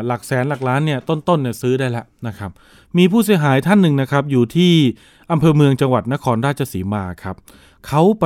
[0.08, 2.52] หลักแสนหลักล้านเนี่ยต้นๆเนี่ยซื้อได้แล้วนะครับ
[2.98, 4.74] มีผู้เสียหายท่านหนึ่งนะครับอยู่ที่
[5.32, 7.36] อำเภอเมืองจังหวัดนครราชสีมาครับ
[7.88, 8.26] เขาไป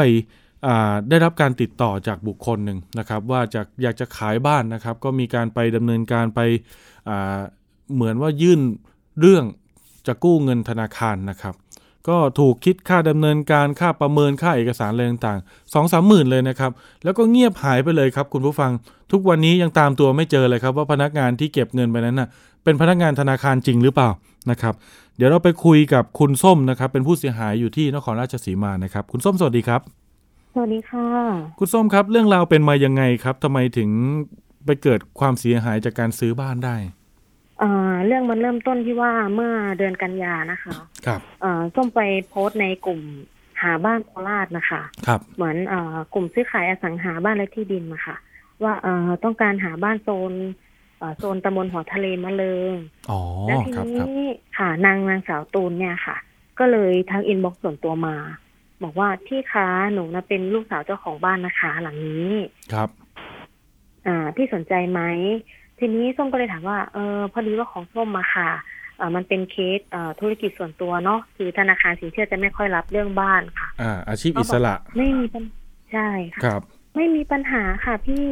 [1.09, 6.39] ได้รับการติดต่อจากบุคคลหนึ่งนะครับ ว่าจะอยากจะขายบ้านนะครับ ก็มีการไปดำเนินการไป
[7.95, 8.59] เหมือนว่ายื่น
[9.19, 9.43] เรื่อง
[10.07, 11.55] จะกู้เงินธนาคารนะครับ
[12.07, 16.71] ก็ถูกคิดค่าดำเนินการค่าประเมินค่าเอกสารอะไรต่างๆสองสามหมื่นเลยนะครับ
[17.03, 18.71] แล้วก็เงียบหายไปเลยครับ คุณผู้ฟัง
[19.11, 22.29] ทุกวันนี้ยังตามตัวไม่เจอเลยครับ ว่าพนักงานที่เก็บเงินไปนั้นน่ะ
[22.63, 24.09] เป็นพนักงานธนาคารจริงหรือเปล่า
[24.51, 24.73] นะครับ
[25.17, 30.02] เดี๋ยวเราไปคุยกับคุณส้มนะครับ เป็นผู้เสียหายอยู่ที่นครราชสีมานะครับ คุณส้มสวัสดีครับ
[30.53, 31.07] สวัสดีค่ะ
[31.59, 33.89] คุณส้มครับ เรื่องราวเป็นมายังไงครับทำไมถึง
[34.65, 36.75] ไปเกิดความเสียหายจากการซื้อบ้านได้
[37.59, 40.73] เอ่อเรื่องมันเริ่มต้นที่ว่าเมื่อเดือนกันยานะคะ
[41.05, 43.01] ครับเอ่อส้มไปโพสต์ในกลุ่ม
[43.61, 48.15] หาบ้านโคราชนะคะ ครับ เหมือนเอ่อกลุ่มซื้อขายอสังหาบ้านและที่ดินนะคะ
[48.63, 50.33] ว่าเอ่อต้องการหาบ้านโซน
[50.99, 52.73] เอ่อโซนตำบลหัวทะเลมะเริง
[53.09, 56.15] อ๋อแล้วทีครับครับนี้ค่ะนางนางสาวตูนเนี่ยค่ะ
[56.59, 58.15] ก็เลยทางอินบ็อกซ์ส่วนตัวมา
[58.83, 62.31] บอกว่าที่ค้าหนูนะเป็นลูกสาวเจ้าของบ้านนะคะ หลังนี้
[62.73, 62.89] ครับ
[64.07, 65.01] อ่าที่สนใจไหม
[65.79, 68.49] ทีนี้ส้มก็เลยถามว่าเออพอดีว่าของส้มมาค่ะ
[68.99, 75.43] อ่ามันเป็นเคสอ่าธุรกิจส่วนตัวเนาะคือธนาคารสินเชื่อจะไม่ค่อยรับเรื่องบ้านค่ะ อ่า อาชีพอิสระไม่มีปัญ
[75.91, 76.61] ใช่ค่ะครับ
[76.95, 78.27] ไม่มีปัญหาค่ะพี่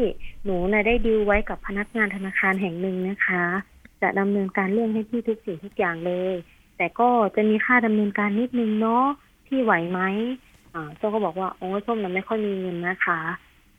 [0.45, 3.43] หนูนะได้ดีลไว้กับพนักงานธนาคารแห่งหนึ่งนะคะ
[4.01, 6.35] จะดำเนินการเรื่องให้พี่ทุกสิ่งทุกอย่างเลย
[6.77, 9.05] แต่ก็จะมีค่าดำเนินการนิดนึงเนาะ
[9.51, 10.01] พี่ไหวไหม
[10.73, 13.19] อ่าส้มก็บอกว่าโอ้ยส้มน่ะไม่ค่อยมีเงินนะคะ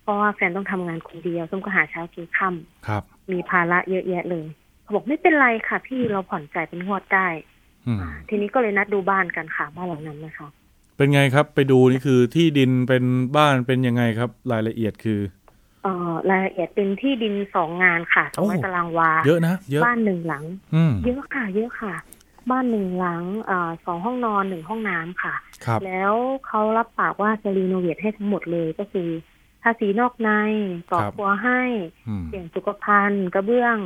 [0.03, 4.47] เพราะว่าแฟนต้องทำงานคนเดียวส้มก็หาเช้ากินค่ำครับ มีภาระเยอะแยะเลย
[4.83, 7.29] เขาบอกไม่เป็นไรค่ะ พี่เราผ่อนจ่ายเป็นงวดได้
[7.87, 10.49] อืมทีนี้ก็เลยนัดดูบ้านกันค่ะบ้านหลังนั้นนะคะ
[10.97, 13.05] เป็นไงครับไปดูนี่คือที่ดินเป็น
[13.37, 15.21] บ้านเป็นยังไงครับ รายละเอียดคือ
[15.83, 21.95] เอ่อรายละเอียดเป็นที่ดินสองงานค่ะสองร้อยโอ้ตารางวาเยอะนะเยอะบ้านหนึ่งหลังอืมเยอะค่ะ เยอะค่ะ
[22.51, 26.15] บ้านหนึ่งหลังเอ่อสองห้องนอนหนึ่งห้องน้ำค่ะครับแล้ว
[26.47, 29.09] เขารับปากว่าจะรีโนเวทให้ทั้งหมดเลยก็คือ
[29.63, 30.31] ทาสีนอกใน
[30.91, 31.63] ก่อครับครัวให้
[32.09, 33.77] อืมเปลี่ยนสุขภัณฑ์กระเบื้อง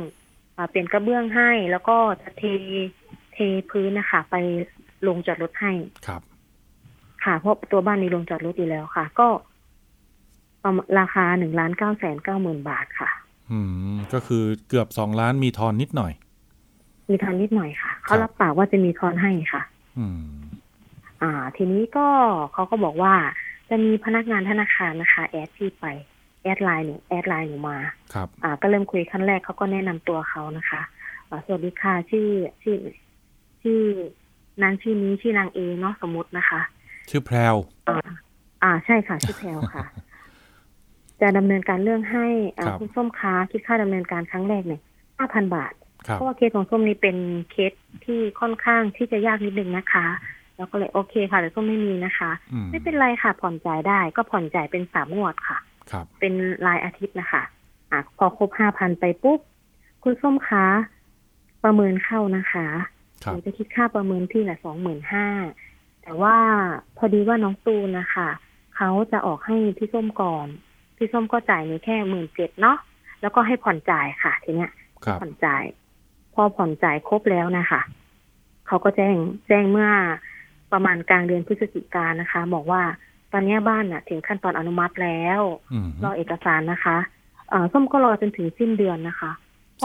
[0.57, 2.43] อ่าเปลี่ยนกระเบื้องให้ แล้วก็จะเท
[3.33, 3.37] เท
[3.69, 4.35] พื้นนะคะ ไป
[5.07, 5.71] ลงจอดรถให้
[6.07, 6.21] ครับ
[7.23, 9.27] ค่ะเพราะตัวบ้านมีโรงจอดรถอยู่แล้วค่ะ ก็
[10.63, 13.09] ประมาณราคาหนึ่งล้านเก้าแสนเก้าหมื่นบาทค่ะ
[13.51, 13.59] ออื
[13.93, 16.13] ม ก็คือเกือบสองล้านมีทอนนิดหน่อย
[17.09, 19.61] มีทอนนิดหน่อยค่ะ เขาครับรับปากว่าจะมีทอนให้ค่ะ
[19.97, 20.19] อืม
[21.21, 22.07] อ่า ทีนี้ก็
[22.53, 23.13] เขาก็บอกว่า
[23.69, 25.85] จะมีพนักงานธนาคารนะคะ แอดพี่ไป
[26.43, 27.77] แอดไลน์หนูแอดไลน์หนูมา
[28.13, 30.81] ครับ อ่า ก็เริ่มคุยขั้นแรกเขาก็แนะนำตัวเขานะคะ
[31.29, 32.27] อ่าสวัสดีค่ะชื่อ
[32.63, 32.77] ชื่อ
[33.61, 33.81] ชื่อ
[34.63, 36.61] นางชื่อนี้ชื่อนางเอเนาะสมมตินะคะ
[37.09, 37.55] ชื่อแพรว
[37.89, 37.97] อ่า
[38.63, 39.85] อ่าใช่ค่ะ ชื่อแพลวค่ะ
[41.21, 44.81] จะดำเนินการเรื่องให้อ่าครับคุณส้มค้าคิดค่าดำเนินการครั้งแรกเนี่ย
[45.17, 47.17] ห้าพันบาทครับ เพราะว่าเคสของส้มนี่เป็น
[47.51, 47.71] เคส
[48.05, 50.07] ที่ค่อนข้างที่จะยากนิดนึงนะคะ
[50.57, 55.57] แล้วก็เลยโอเคค่ะแต่ส้มไม่มีนะคะอืมไม่เป็นไรค่ะผ่อนจ่ายได้ ก็ผ่อนจ่ายเป็นสามงวดค่ะ
[55.91, 56.33] ครับเป็น
[56.67, 57.43] รายอาทิตย์นะคะ
[57.91, 59.39] อะพอครบห้าพันไปปุ๊บ
[60.03, 60.65] คุณส้มคะ
[61.63, 62.67] ประเมินเข้านะคะ
[63.23, 65.27] คหรับนูจะคิดค่าประเมินที่ละสองหมื่นห้า
[66.03, 66.37] แต่ว่า
[66.97, 68.29] พอดีว่าน้องตูนนะคะ
[68.75, 70.47] เขาจะออกให้พี่ส้มก่อน
[70.97, 72.77] พี่ส้มก็จ่ายหนูแค่หมื่นเจ็ดเนาะ
[73.21, 74.71] แล้วก็ให้ผ่อนจ่ายค่ะ ทีเนี้ย
[75.05, 75.63] ครับผ่อนจ่าย
[76.37, 77.81] พอผ่อนจ่ายครบแล้วนะคะ
[78.67, 79.15] เขาก็แจ้ง
[79.47, 79.89] แจ้งเมื่อ
[80.71, 82.81] ประมาณกลางเดือนพฤศจิกายนนะคะ บอกว่า
[83.31, 86.97] ตอนเนี้ยบ้านน่ะ ถึงขั้นตอนอนุมัติแล้วอืมรอเอกสารนะคะ
[87.49, 89.31] เอ่อส้มก็รอจนถึงสิ้นเดือนนะคะ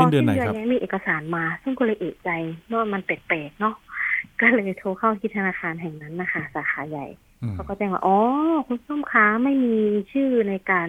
[0.01, 2.31] สิ้นเดือนไหนพครับยังมีเอกสารมาซึ่งก็เลยเอะใจ
[2.73, 3.75] ว่ามันแปลกๆเนาะ
[4.41, 7.07] ก็เลยโทรเข้าที่ธนาคารแห่งนั้นนะคะสาขาใหญ่
[7.43, 8.19] อืมเขาก็แจ้งว่าอ๋อ
[8.67, 9.77] คุณส้มค้าไม่มี
[10.13, 10.89] ชื่อในการ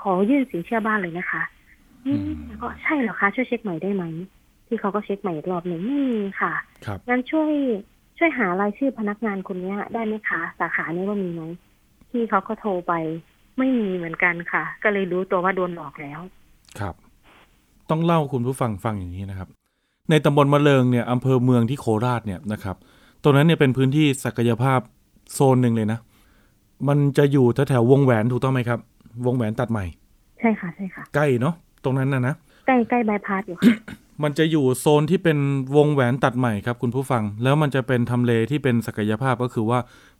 [0.00, 1.42] ขอยื่นสินเชื่อบ้านเลยนะคะ
[2.06, 4.04] อืมแล้วก็ใช่เหรอคะช่วยเช็คใหม่ได้ไหม
[4.68, 6.52] ที่เขาก็เช็คใหม่อีกรอบหนึ่งไม่มีค่ะ
[6.86, 7.50] ครับงั้นช่วย
[8.18, 11.42] ช่วยหารายชื่อพนักงานคนเนี้ยได้ไหมคะ สาขานี้ว่ามีไหม
[12.10, 12.92] ที่เขาก็โทรไป
[13.58, 16.20] ไม่มีเหมือนกันค่ะ ก็เลยรู้ตัวว่าโดนหลอกแล้ว
[16.80, 16.94] ครับ
[17.90, 19.48] ต้องเล่าคุณผู้ฟังฟังอย่างนี้นะครับ
[20.10, 22.76] ในตำบลมะเริงเนี่ยอำเภอเมืองที่โคราชเนี่ยนะครับ
[23.22, 24.80] ตรงนั้นเนี่ยเป็นพื้นที่ศักยภาพ
[25.32, 25.98] โซนหนึ่งเลยนะ
[26.88, 28.78] มันจะอยู่แถวแถวๆวงแหวนถูกต้องไหมครับ
[29.26, 29.84] วงแหวนตัดใหม่
[30.40, 31.54] ใช่ค่ะใช่ค่ะ ใกล้เนาะ
[31.84, 32.34] ตรงนั้นนะนะ
[32.66, 33.74] ใกล้ใกล้บายพาสอยู่ค่ะ
[34.22, 35.38] มันจะอยู่โซนที่เป็น
[35.76, 39.78] วงแหวนตัดใหม่ครับคุณผู้ฟัง แล้วมันจะเป็นทำเลที่เป็นศักยภาพก็คือว่า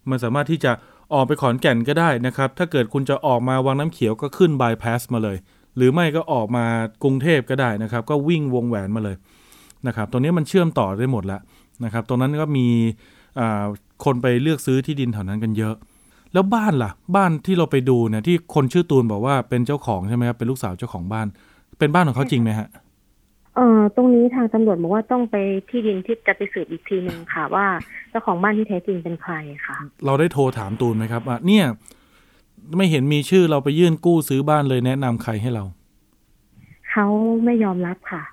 [0.09, 0.71] มันสามารถที่จะ
[1.13, 5.37] ออกไปขอนแก่นก็ได้นะครับ ถ้าเกิดคุณจะออกมาวังน้ำเขียวก็ขึ้นบายพาสมาเลย
[5.75, 6.65] หรือไม่ก็ออกมา
[7.03, 9.15] กรุงเทพก็ได้นะครับ ก็วิ่งวงแหวนมาเลย
[9.87, 11.41] นะครับตรงนี้มันเชื่อมต่อได้หมดแล้ว
[11.83, 12.67] นะครับ ตรงนั้นก็มี
[13.39, 13.63] อ่า
[14.05, 15.75] คนไปเลือกซื้อที่ดินแถวนั้นกันเยอะ
[16.33, 21.27] แล้วบ้านล่ะ บ้านที่เราไปดูเนี่ยที่คนชื่อตูนบอกว่าเป็นเจ้าของใช่ไหมครับเป็นลูกสาวเจ้าของบ้าน
[21.79, 22.67] เป็นบ้านของเขาจริงไหมฮะ
[23.55, 25.35] เอ่อตรงนี้ทางตำรวจบอกว่าต้องไป
[25.69, 27.65] ที่ดินที่จะไปสืบอีกทีหนึ่งค่ะ ว่า
[28.09, 29.33] เจ้าของบ้านที่แท้จริงเป็นใคร
[29.65, 31.65] ค่ะ เราได้โทรถามตูนไหมครับว่าเนี่ย
[32.77, 35.63] ไม่เห็นมีชื่อเราไปยื่นกู้ซื้อบ้านเลยแนะนำใครให้เรา
[36.91, 37.07] เขา
[37.45, 38.23] ไม่ยอมรับค่ะ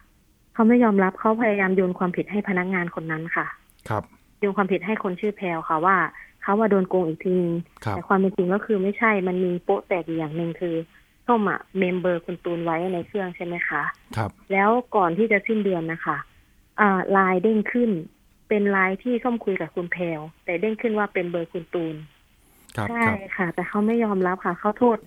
[0.55, 3.47] เขาไม่ยอมรับเขาพยายามโยนความผิดให้พนักงานคนนั้นค่ะ
[3.89, 4.03] ครับ
[4.41, 5.97] โยนความผิดให้คนชื่อแพลวค่ะว่า
[6.43, 7.53] เขาว่าโดนโกงอีกทีนึง
[7.85, 10.75] ครับแต่ความเป็นจริงก็คือไม่ใช่มันมีโป๊ะแตกอยู่อย่างหนึ่งคือ
[11.27, 13.83] ส้มอะเมมเบอร์คุณตูนไว้ในเครื่องใช่ไหมคะ
[14.17, 16.17] ครับ แล้วก่อนที่จะสิ้นเดือนนะคะ
[16.81, 17.91] อ่าไลน์เด้งขึ้น
[18.49, 21.97] เป็นไลน์ที่ส้มคุยกับคุณแพลวแต่เด้งขึ้นว่าเป็นเบอร์คุณตูน
[22.77, 24.99] ครับใช่ครับค่ะ แต่เขาไม่ยอมรับค่ะ เขาโทษ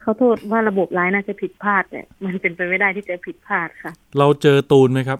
[0.00, 5.18] เขาโทษว่าระบบไลน์น่าจะผิดพลาดเนี่ยมันเป็นไปไม่ได้ที่จะผิดพลาดค่ะ เราเจอตูนไหมครับ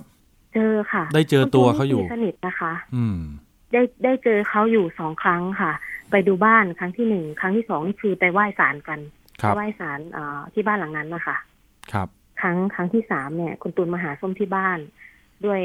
[0.55, 3.19] เจอค่ะ ได้เจอตัวเขาอยู่คุณตูนนี่สนิทนะคะ อืม
[3.73, 5.73] ได้ได้เจอเขาอยู่สองครั้งค่ะ
[6.11, 9.16] ไปดูบ้านครั้งที่หนึ่งครั้งที่สองนี่คือไปไหว้ศาลกันครับ
[9.55, 11.37] ไหว้ศาลเอ่อที่บ้านหลังนั้นนะคะ
[11.93, 12.09] ครับ
[12.41, 14.79] ครั้งครั้งที่สามเนี่ย คุณตูนมาหาส้มที่บ้าน
[15.47, 15.61] ด้วย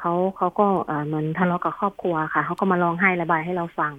[0.00, 3.92] เขาเขาก็เอ่อเหมือนทะเลาะกับครอบครัวค่ะเขาก็มาร้องไห้ระบายให้เราฟัง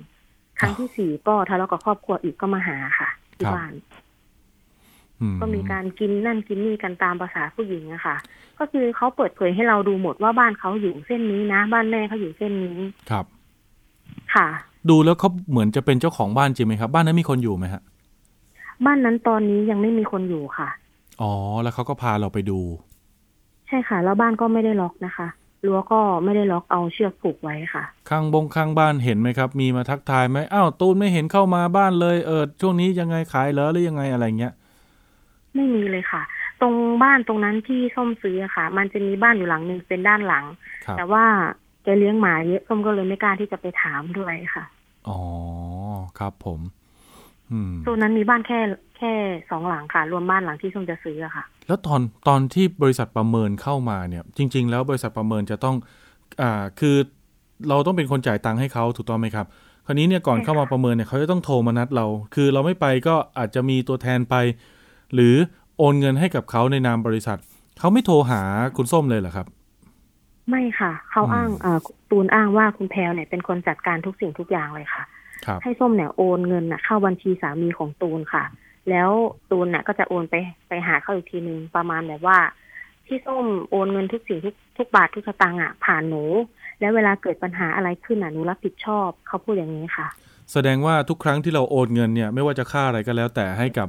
[0.60, 3.74] ครั้งที่สี่ก็ทะเลาะกับครอบครัวอีกก็มาหาค่ะ ที่ครับบ้าน
[5.22, 8.16] อืมก็มีการกินนั่นกินนี่กันตามภาษาผู้หญิงอะค่ะ
[8.60, 12.80] ก็คือเขาเปิดเผยให้เราดูหมดว่าบ้านเขาอยู่เส้นนี้นะ บ้านแม่เขาอยู่เส้นนี้
[13.12, 13.26] ครับ
[14.36, 14.48] ค่ะ
[14.90, 17.82] ดูแล้วเขาเหมือนจะเป็นเจ้าของบ้านจริงไหมครับ บ้านนั้นมีคนอยู่ไหมฮะ
[18.86, 20.70] บ้านนั้นตอนนี้ยังไม่มีคนอยู่ค่ะ
[21.22, 22.60] อ๋อ แล้วเขาก็พาเราไปดู
[23.68, 25.28] ใช่ค่ะ แล้วบ้านก็ไม่ได้ล็อกนะคะ
[25.66, 34.54] รั้วก็ไม่ได้ล็อกเอาเชือกผูกไว้ค่ะ ข้างบงข้างบ้านเห็นไหมครับ มีมาทักทายไหมอ้าวตูนไม่เห็นเข้ามาบ้านเลยเออช่วงนี้ยังไงขายเหรอหรือยังไงอะไรเงี้ย
[35.54, 36.22] ไม่มีเลยค่ะ
[36.62, 40.46] ตรงบ้านตรงนั้นที่ส้มซื้ออะค่ะ มันจะมีบ้านอยู่หลังหนึ่งเป็นด้านหลัง
[40.86, 41.26] ครับแต่ว่า
[41.84, 44.66] แกเลี้ยงหมาเยอะส้มก็เลยไม่กล้าที่จะไปถามด้วยค่ะ
[45.08, 45.20] อ๋อ
[46.20, 46.60] ครับผม
[47.52, 48.60] อืมตัวนั้นมีบ้านแค่
[48.98, 49.14] แค่
[49.50, 55.76] สองหลังค่ะ รวมบ้านหลังที่ส้มจะซื้ออะค่ะ แล้วตอนตอนที่บริษัทประเมินเข้ามาเนี่ย จริง ๆ แล้วบริษัทประเมินจะต้อง
[56.42, 56.96] อ่าคือ
[57.70, 59.46] เราต้องเป็นคนจ่ายตังค์ให้เขาถูกต้องไหมครับ
[59.86, 62.06] คราวนี้เนี่ยก่อนใช่ค่ะเข้ามาประเมินเนี่ยเขาจะต้องโทรมานัดเรา
[62.36, 64.36] คือเราไม่ไปก็อาจจะมีตัวแทนไป
[65.14, 65.36] หรือ
[65.78, 67.38] โอนเงินให้กับเขาในนามบริษัท
[67.80, 68.42] เขาไม่โทรหา
[68.78, 69.48] คุณส้มเลยเหรอครับ
[70.50, 71.80] ไม่ค่ะเขาอืมอ้างเอ่อ
[72.12, 75.17] ตูนอ้างว่าคุณแพลวเนี่ยเป็นคนจัดการทุกสิ่งทุกอย่างเลยค่ะครับ
[75.64, 78.44] ให้ส้มเนี่ยโอนเงินน่ะเข้าบัญชีสามีของตูนค่ะ
[78.90, 79.10] แล้ว
[79.52, 80.36] ตูนน่ะก็จะโอนไป
[80.68, 82.38] ไปหาเขาอีกทีหนึ่งประมาณแบบว่า
[83.06, 86.24] พี่ส้มโอนเงินทุกสิ่งทุกทุกบาททุกสตางค์อะผ่านหนู
[86.80, 90.08] แล้วเวลาเกิดปัญหาอะไรขึ้นอะหนูรับผิดชอบเขาพูดอย่างนี้ค่ะ
[90.52, 93.88] แสดงว่าทุกครั้งที่เราโอนเงินเนี่ย ไม่ว่าจะค่าอะไรก็แล้วแต่ให้กับ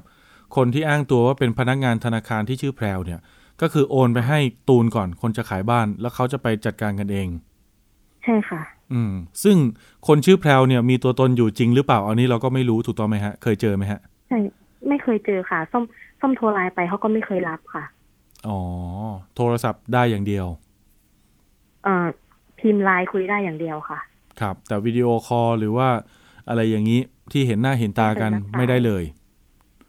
[0.56, 3.20] คนที่อ้างตัวว่าเป็นพนักงานธนาคารที่ชื่อแพรวเนี่ย
[3.60, 7.28] ก็คือโอนไปให้ตูนก่อนคนจะขายบ้าน แล้วเขาจะไปจัดการกันเอง
[8.24, 9.56] ใช่ค่ะ อืมซึ่ง
[10.06, 14.38] คนชื่อแพรวเนี่ยมีตัวตนอยู่จริงหรือเปล่าอันนี้เราก็ไม่รู้ถูกต้องไหมฮะ เคยเจอไหมฮะใช่
[14.88, 15.84] ไม่เคยเจอค่ะ ส้ม
[16.20, 17.84] ส้มโทรไลน์ไปเขาก็ไม่เคยรับค่ะ
[18.46, 18.58] อ๋อ
[19.36, 20.46] โทรศัพท์ได้อย่างเดียว
[21.84, 22.06] เอ่อ
[22.60, 23.98] พิมพ์ไลน์คุยได้อย่างเดียวค่ะ
[24.40, 25.88] ครับ แต่วิดีโอคอลหรือว่า
[26.48, 27.00] อะไรอย่างนี้
[27.32, 29.04] ที่เห็นหน้าเห็นตากันไม่เคยรับสายไม่ได้เลย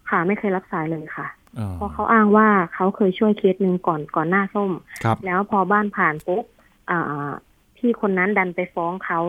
[0.10, 1.28] ค่ะไม่เคยรับสายเลยค่ะ
[1.60, 4.72] อ๋อเพราะเขาอ้างว่าเขาเคยช่วยเคสหนึ่งก่อนก่อนหน้าส้ม
[5.04, 6.44] ครับแล้วพอบ้านผ่านปุ๊บ
[6.90, 7.32] อ่า
[7.80, 9.20] พี่คนนั้นดันไปฟ้องเขา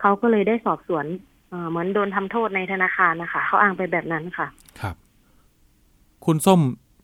[0.00, 1.06] เขาก็เลยได้สอบสวน
[1.52, 4.46] อ่าเหมือนโดนทำโทษในธนาคารนะคะเขาอ้างไปแบบนั้นค่ะ
[4.80, 4.94] ครับ
[6.24, 6.60] คุณส้ม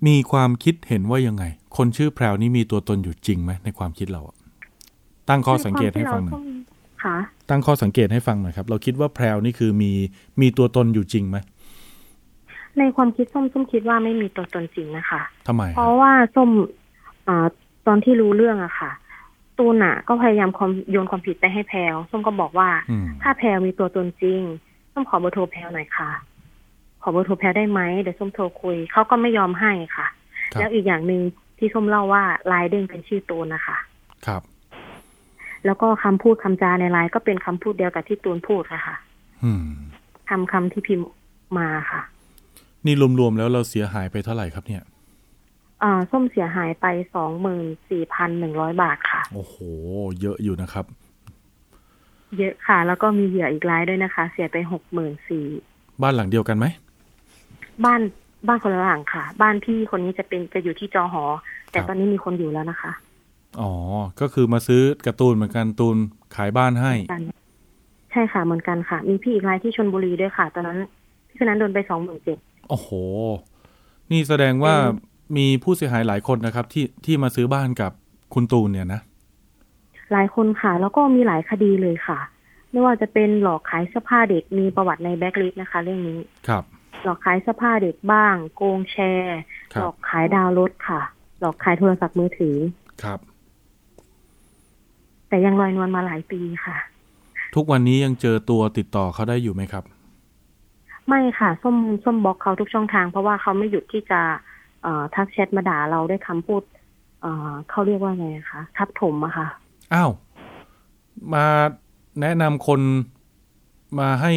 [0.09, 1.45] มีความคิดเห็นว่ายังไง
[1.77, 4.37] คนชื่อแพรวนี่มีตัวตนอยู่จริงไหมในความคิดเราอะ
[5.29, 6.43] ตั้งข้อสังเกตให้ฟังหน่อย
[7.05, 7.17] ค่ะ
[7.51, 9.93] ตั้งข้อสังเกตให้ฟังหน่อยครับ เราคิดว่าแพรวนี่คือมี
[10.41, 11.37] มีตัวตนอยู่จริงไหม
[12.79, 16.51] ในความคิดส้มส้มคิดว่าไม่มีตัวตนจริงนะคะทำไม เพราะว่าส้ม
[17.29, 17.47] อ่า
[17.87, 18.91] ตอนที่รู้เรื่องอะค่ะ
[19.59, 24.43] ตูนอะก็พยายามความโยนความผิดไปให้แพลวส้มก็บอกว่าอืมถ้าแพลวมีตัวตนจริง
[24.93, 26.11] ส้มขอเบอร์โทรแพลวหน่อยค่ะ
[27.03, 30.07] ขอเบอร์โทรแพลวได้ไหมเดี๋ยวส้มโทรคุยเขาก็ไม่ยอมให้ค่ะ
[30.53, 31.23] ครับแล้วอีกอย่างหนึ่ง
[31.59, 33.77] ที่ส้มเล่าว่าไลน์เด้งเป็นชื่อตูนนะคะ
[34.27, 34.43] ครับ
[35.67, 38.97] แล้วก็คำพูดคำจาในไลน์ก็เป็นคำพูดเดียวกับที่ตูนพูดค่ะ
[39.45, 39.67] อืม
[40.29, 41.07] คำคำที่พิมพ์
[41.59, 42.01] มาค่ะ
[42.87, 44.83] นี่รวมๆแล้วเราเสียหายไปเท่าไหร่ครับเนี่ย
[45.83, 49.55] อ่าส้มเสียหายไปสองหมื่นสี่พันหนึ่งร้อยบาทค่ะ โอ้โห
[50.21, 50.85] เยอะอยู่นะครับ
[52.39, 55.47] เยอะค่ะ แล้วก็มีเหยื่ออีกรายด้วยนะคะ เสียไปหกหมื่นสี่
[56.03, 56.67] บ้านหลังเดียวกันไหม
[57.85, 58.01] บ้าน
[58.47, 61.25] บ้านคนละหลังค่ะ บ้านพี่คนนี้จะเป็นจะอยู่ที่จอหอ
[61.71, 62.93] แต่ครับตอนนี้มีคนอยู่แล้วนะคะ
[63.61, 63.73] อ๋อ
[64.21, 65.97] ก็คือมาซื้อการ์ตูนเหมือนกันตูน
[66.37, 67.23] ขายบ้านให้กัน
[68.11, 70.79] ใช่ค่ะเหมือนกันค่ะ มีพี่อีกรายที่ชนบุรีด้วยค่ะ ตอนนั้น
[71.29, 72.39] พี่คนนั้นโดนไปสองหมื่นเจ็ด
[72.69, 72.89] โอ้โห
[74.11, 74.97] นี่แสดงว่าอื
[75.31, 77.93] มมีผู้เสียหายหลายคนนะครับ ที่ที่มาซื้อบ้านกับ
[78.35, 79.01] คุณตูนเนี่ยนะ
[80.13, 82.19] หลายคนค่ะ แล้วก็มีหลายคดีเลยค่ะ
[82.71, 86.65] ไม่ว่าจะเป็นหลอกขายเสื้อผ้าเด็กมีประวัติในแบล็กลิสต์นะคะ เรื่องนี้ครับ
[87.05, 89.39] หลอกขายเสื้อผ้าเด็กบ้าง โกงแชร์
[89.75, 91.01] คหรัลบอกขายดาวน์รถค่ะ
[91.41, 92.57] หลอกขายโทรศัพท์มือถือ
[93.03, 93.19] ครับ
[95.29, 96.77] แต่ยังลอยนวลมาหลายปีค่ะ
[97.55, 99.85] ทุกวันนี้ยังเจอตัวติดต่อเขาได้อยู่ไหมครับ
[101.09, 104.48] ไม่ค่ะ ส้มส้มบล็อกเขาทุกช่องทาง เพราะว่าเขาไม่หยุดที่จะเอ่อ
[105.15, 106.63] ทักแชทมาด่าเราด้วยคำพูด
[107.23, 109.47] เอ่อเขาเรียกว่าไงคะทับถมอะค่ะ
[109.95, 110.11] อ้าว
[111.35, 111.47] มา
[112.21, 112.81] แนะนำคน
[114.01, 114.33] มาให้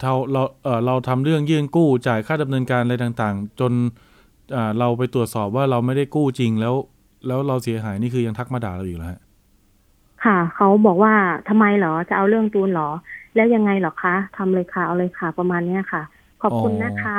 [0.00, 3.72] เราเราเออเราทำเรื่องยื่นกู้จ่ายค่าดำเนินการอะไรต่างๆ จน
[4.54, 6.74] อ่าเราไปตรวจสอบว่าเราไม่ได้กู้จริงแล้ว
[7.26, 9.20] แล้วเราเสียหายนี่คือยังทักมาด่าเราอยู่แล้วฮะ
[10.24, 11.14] ค่ะ เขาบอกว่า
[11.48, 12.90] ทำไมเหรอจะเอาเรื่องตูนเหรอ
[13.34, 16.02] แล้วยังไงเหรอคะทำเลยค่ะเอาเลยค่ะประมาณเนี้ยค่ะ
[16.42, 17.18] ขอบคุณนะคะ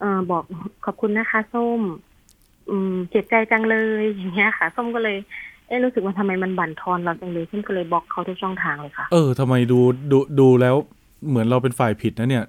[0.00, 0.42] เอ่อบอก
[0.84, 1.80] ขอบคุณนะคะ ส้ม
[2.70, 5.16] อืมเจ็บใจจังเลยอย่างเงี้ยค่ะ ส้มก็เลย
[5.66, 9.78] เอ๊ะรู้สึกว่าทำไมมันบั่นทอนเราจังเลยส้มก็เลยบล็อกเขาทุกช่องทางเลยค่ะ เออทำไมดู
[10.12, 10.76] ดูดูแล้ว
[11.28, 12.44] เหมือนเราเป็นฝ่ายผิดนะเนี่ย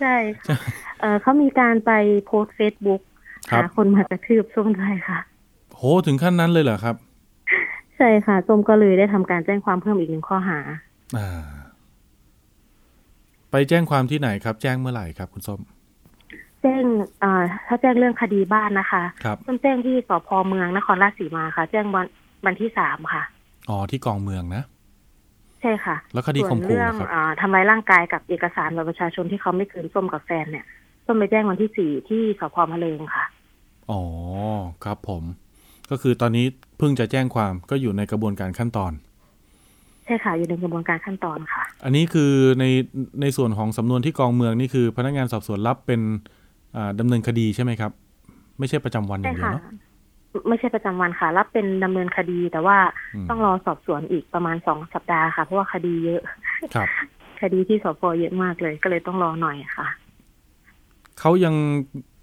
[0.00, 0.56] ใช่ค่ะ
[1.00, 1.92] เออเขามีการไป
[2.26, 3.02] โพสเฟซบุ๊ก
[3.50, 5.18] ครับหาคนมากระทืบส้มด้วยค่ะ
[5.74, 6.96] โหถึงขั้นนั้นเลยเหรอครับ
[7.96, 10.58] ใช่ค่ะส้มก็เลยได้ทำการแจ้งความเพิ่มอีกหนึ่งข้อหา
[11.16, 11.28] อ่า
[13.50, 15.60] ไปแจ้งความที่ไหนครับ แจ้งเมื่อไหร่ครับ คุณส้ม
[16.62, 16.84] แจ้ง
[17.20, 22.06] เอ่อถ้าแจ้งเรื่องคดีบ้านนะคะครับส้มแจ้งที่สพเมืองนครราชสีมาค่ะ แจ้งวัน
[22.46, 23.22] วันที่สามค่ะ
[23.68, 24.64] อ๋อที่กองเมืองนะ
[25.60, 30.64] ใช่ค่ะ แล้วคดีส่ข่วมนขู่เรื่องนะครับเอ่อทำร้ายร่างกายกับเอกสารบัตรประชาชนที่เขาไม่คืนส้มกับแฟนเนี่ย
[31.06, 33.24] ส้มไปแจ้งวันที่สี่ที่สพมะเร็งค่ะ
[33.90, 34.02] อ๋อ
[34.84, 35.22] ครับผม
[35.90, 36.46] ก็คือตอนนี้
[36.78, 38.92] เพิ่งจะแจ้งความก็อยู่ในกระบวนการขั้นตอน
[40.04, 42.64] ใช่ค่ะอยู่ในกระบวนการขั้นตอนค่ะ อันนี้คือใน
[43.20, 46.00] ในส่วนของสำนวนที่กองเมืองนี่คือ พนักงานสอบสวนรับเป็น
[46.76, 47.92] อ่าดำเนินคดีใช่ไหมครับ
[48.58, 49.64] ไม่ใช่ประจำวันอใช่ย่างเดียวค่ะเนาะ
[50.48, 52.78] ไม่ใช่ประจำวันค่ะ รับเป็นดำเนินคดีแต่ว่า
[53.14, 56.22] อืมต้องรอสอบสวนอีกประมาณสองสัปดาห์ค่ะ เพราะว่าคดีเยอะ
[56.74, 56.88] ครับ
[57.40, 59.88] คดีที่สพเยอะมากเลย ก็เลยต้องรอหน่อยค่ะ
[61.20, 61.54] เขายัง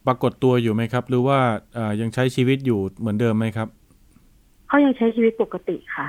[0.07, 1.39] ปรากฏตัวอยู่ไหมครับ หรือว่า
[1.77, 3.67] อ่ายังใช้ชีวิตอยู่เหมือนเดิมไหมครับ
[4.67, 6.07] เขายังใช้ชีวิตปกติค่ะ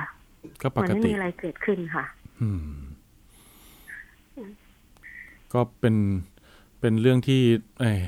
[0.61, 2.05] ก็เหปมือนกไม่ติมีอะไรเกิดขึ้นค่ะ
[2.41, 2.77] อืม
[5.53, 5.95] ก็เป็น
[6.79, 7.41] เป็นเรื่องที่
[7.79, 7.99] เอย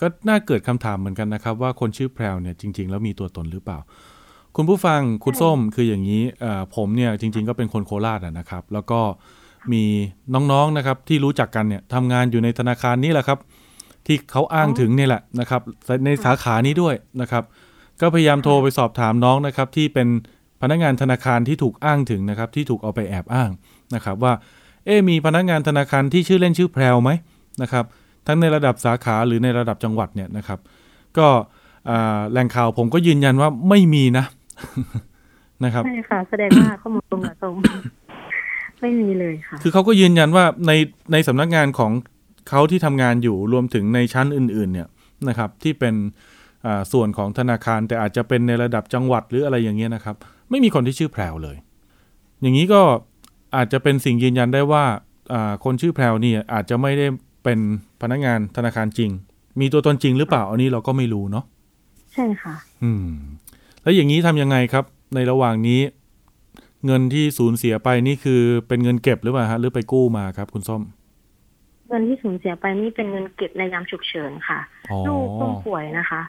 [0.00, 3.78] ก็น่าเกิดคำถามเหมือนกันนะครับ ว่าคนชื่อแพรวเนี่ยจริง ๆ แล้วมีตัวตนหรือเปล่า
[4.56, 9.00] คุณผู้ฟังคุณส้มคืออย่างนี้เอ่อผมเนี่ยจริง ๆ ก็เป็นคนโคราชอะนะครับ แล้วก็
[9.72, 9.84] มี
[10.34, 13.38] น้องๆนะครับที่รู้จักกันเนี่ยทำงานอยู่ในธนาคารนี้แหละครับ
[14.06, 15.62] ที่เขาอ้างถึงนี่แหละนะครับ
[16.04, 17.44] ในสาขานี้ด้วยนะครับ
[18.00, 20.08] ก็พยายามโทรไปสอบถามน้องนะครับ ที่เป็น
[20.62, 23.50] พนักงานธนาคารที่ถูกอ้างถึงนะครับ ที่ถูกเอาไปแอบอ้าง
[23.94, 24.32] นะครับ ว่า
[24.84, 27.10] เอ๊มีพนักงานธนาคารที่ชื่อเล่นชื่อแพรวไหม
[27.62, 27.84] นะครับ
[28.26, 30.58] ทั้งในระดับสาขาหรือในระดับจังหวัดเนี่ยนะครับ
[31.18, 31.26] ก็
[32.30, 34.24] แหล่งข่าวผมก็ยืนยันว่าไม่มีนะ
[35.64, 37.54] นะครับใช่ค่ะ แสดงว่าข้อมูลตรงตรง
[38.80, 40.72] ไม่มีเลยค่ะ คือเขาก็ยืนยันว่าใน
[41.12, 41.92] ในสำนักงานของ
[42.48, 44.88] เขาที่ทำงานอยู่รวมถึงในชั้นอื่น ๆ เนี่ย
[45.28, 45.94] นะครับ ที่เป็น
[46.92, 50.16] ส่วนของธนาคารแต่อาจจะเป็นในระดับจังหวัดหรืออะไรอย่างเงี้ยนะครับ
[50.50, 51.56] ไม่มีคนที่ชื่อแพรวเลย
[52.42, 52.82] อย่างนี้ก็
[53.56, 54.84] อาจจะเป็นสิ่งยืนยันได้ว่า
[55.64, 57.06] คนชื่อแพรวนี่อาจจะไม่ได้
[57.44, 57.58] เป็น
[58.00, 59.10] พนักงานธนาคารจริง
[59.60, 61.44] มีตัวตนจริงหรือเปล่าอันนี้เราก็ไม่รู้เนาะ
[62.12, 63.06] ใช่ค่ะ อืม
[63.82, 64.84] แล้วอย่างนี้ทำยังไงครับ
[65.14, 65.80] ในระหว่างนี้
[66.86, 70.82] เงินที่สูญเสียไปนี่คือเป็นเงินเก็บหรือเปล่าฮะหรือไปกู้มาครับ คุณส้ม
[71.88, 74.58] เงินที่สูญเสียไปนี่เป็นเงินเก็บในยามฉุกเฉินค่ะ
[75.08, 76.22] ลูกส้มป่วยนะคะ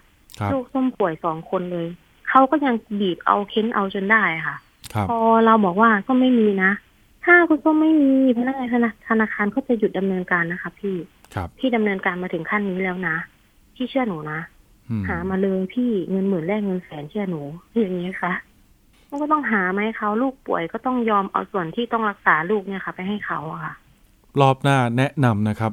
[0.54, 1.88] ลูกส้มป่วยสองคนเลย
[2.30, 4.56] เขาก็ยังบีบเอาเค้นเอาจนได้ค่ะ
[5.10, 6.72] พอเราบอกว่าก็ไม่มีนะ
[7.26, 8.70] ถ้าคุณส้มไม่มีพนักงาน
[9.10, 10.96] ธนาคารก็จะหยุดดำเนินการนะคะ พี่
[11.60, 13.16] พี่ดำเนินการมาถึงขั้นนี้แล้วนะ
[13.76, 14.40] พี่เชื่อหนูนะ
[15.08, 17.42] หามาเลยพี่เงินหมื่นแรกเงินแสนเชื่อหนู
[17.78, 18.34] อย่างนี้ค่ะ
[19.10, 23.74] มันก็ต้องหาไหมเขาลูกป่วยก็ต้องยอมเอาส่วนที่ต้องรักษาลูกเนี่ยค่ะ ไปให้เขาอะค่ะ
[24.42, 25.72] รอบหน้าแนะนำนะครับ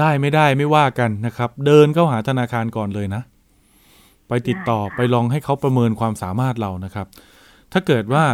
[0.00, 3.22] ได้ไม่ได้ไม่ว่ากันนะครับ เดินเข้าหาธนาคารก่อนเลยนะ
[4.28, 7.06] ไปติดต่อไปลองให้เขาประเมินความสามารถเรานะครับ
[7.72, 8.24] ถ้าเกิดว่า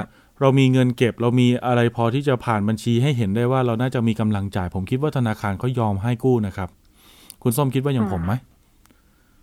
[0.42, 6.68] เรามีเงินเก็บ เรามีอะไรพอที่จะผ่านบัญชีให้เห็นได้ว่าเราน่าจะมีกำลังจ่าย ผมคิดว่าธนาคารเขายอมให้กู้นะครับ
[7.42, 8.32] คุณส้มคิดว่าอย่างผมไหม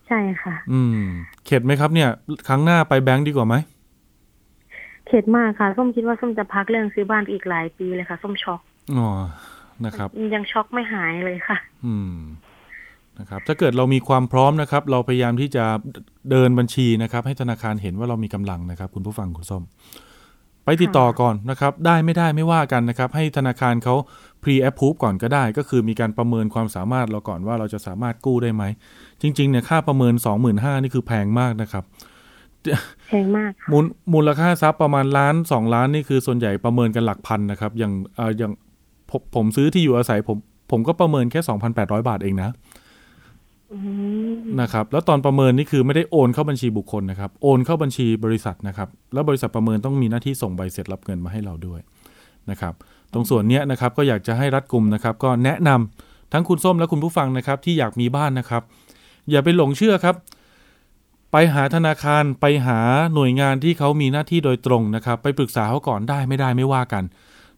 [0.08, 1.02] ใช่ค่ะ อืม
[1.46, 2.10] เข็ดไหมครับเนี่ย
[2.48, 3.56] ครั้งหน้าไปแบงค์ดีกว่าไหม
[5.08, 8.60] เข็ดมากค่ะส้มคิดว่าส้มจะพักเรื่องซื้อบ้านอีกหลายปีเลยค่ะ ส้มช็อก
[8.98, 9.10] อ๋อ
[9.86, 12.18] นะครับ ยังช็อกไม่หายเลยค่ะ อืม
[13.20, 15.66] นะครับถ้าเกิดเรามีความพร้อมนะครับ เราพยายามที่จะ
[16.32, 19.64] เดินบัญชีนะครับ ให้ธนาคารเห็นว่าเรามีกำลังนะครับ คุณผู้ฟังคุณส้ม
[20.70, 23.96] ไปติดต่อก่อนนะครับ ได้ไม่ได้ไม่ว่ากันนะครับ ให้ธนาคารเขา
[24.44, 28.64] pre approve ก่อนก็ได้ ก็คือมีการประเมินความสามารถเราก่อนว่าเราจะสามารถกู้ได้ไหม
[29.22, 31.84] จริงๆเนี่ยค่าประเมินสองหมื่นห้านี่คือแพงมากนะครับ
[33.10, 38.52] แพงมากมูลมูลค่าทรัพย์ประมาณล้านสองล้านนี่คือส่วนใหญ่ประเมินกันหลักพันนะครับ อย่างเอ่ออย่าง
[39.10, 40.38] ผมผมซื้อที่อยู่อาศัยผม
[40.72, 42.50] ผมก็ประเมินแค่สองพันแปดร้อยบาทเองนะ
[44.62, 51.80] นะครับแล้วตอนประเมินนี่คือไม่ได้โอนเข้าบัญชีบุคคลนะครับโอนเข้าบัญชีบริษัทนะครับ แล้วบริษัทประเมินต้องมีหน้าที่ส่งใบเสร็จรับเงินมาให้เราด้วย
[52.50, 52.74] นะครับ
[53.14, 58.64] ตรงส่วนนี้นะครับก็อยากจะให้รัดกลุ่มนะครับ ก็แนะนำทั้งคุณส้มและคุณผู้ฟังนะครับ ที่อยากมีบ้านนะครับ
[59.30, 60.16] อย่าไปหลงเชื่อครับ
[61.32, 62.80] ไปหาธนาคารไปหา
[63.14, 67.04] หน่วยงานที่เขามีหน้าที่โดยตรงนะครับ ไปปรึกษาเขาก่อนได้ไม่ได้ไม่ว่ากัน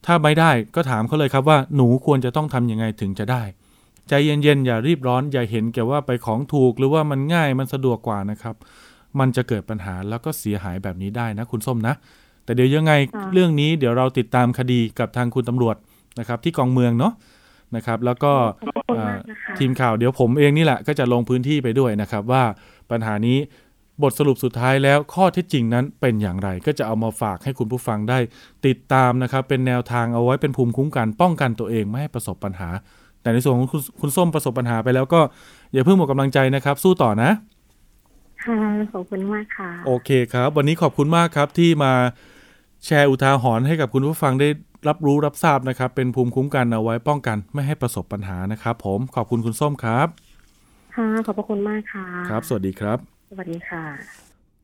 [0.06, 3.44] ถ้าไม่ได้ก็ถามเขาเลยครับว่าหนูควรจะต้องทำยังไงถึงจะได้
[4.10, 8.56] ใจเย็นๆอย่ารีบร้อนอย่าเห็นแก่ว่าไปของถูก หรือว่ามันง่ายมันสะดวกกว่านะครับ
[9.20, 11.94] มันจะเกิดปัญหาแล้วก็เสียหายแบบนี้ได้นะ คุณส้มนะ
[12.46, 12.94] แต่เดี๋ยวยังไง
[13.34, 15.76] เรื่องนี้เดี๋ยวเราติดตามคดีกับทางคุณตำรวจ
[16.20, 17.14] นะครับ ที่กองเมืองเนาะ
[17.76, 18.34] นะครับ แล้วก็
[19.60, 22.44] ทีมข่าวเดี๋ยวผมเองนี่แหละก็จะลงพื้นที่ไปด้วยนะครับ ว่า
[22.92, 23.38] ปัญหานี้
[24.04, 28.20] บทสรุปสุดท้ายแล้วข้อเท็จจริงนั้นเป็นอย่างไรก็จะเอามาฝากให้คุณผู้ฟังได้
[28.68, 32.70] ติดตามนะครับ เป็นแนวทางเอาไว้เป็นภูมิคุ้มกันป้องกันตัวเองไม่ให้ประสบปัญหา
[33.22, 35.20] แต่ในส่วนของคุณคุณส้มประสบปัญหาไปแล้วก็
[35.74, 37.32] อย่าเพิ่งหมดกำลังใจนะครับ สู้ต่อนะ
[38.46, 38.60] ค่ะ
[38.94, 41.94] ขอบคุณมากค่ะ โอเคครับ วันนี้ขอบคุณมากครับที่มา
[42.86, 44.50] แชร์อุทาหรณ์ให้กับคุณผู้ฟังได้
[44.88, 50.08] รับรู้รับทราบนะครับ เป็นภูมิคุ้มกันเอาไว้ป้องกัน ไม่ให้ประสบปัญหานะครับ ผมขอบคุณคุณส้มครับ
[50.96, 52.98] ค่ะ ขอบพระคุณมากค่ะ ครับ สวัสดีครับ
[53.30, 53.84] สวัสดีค่ะ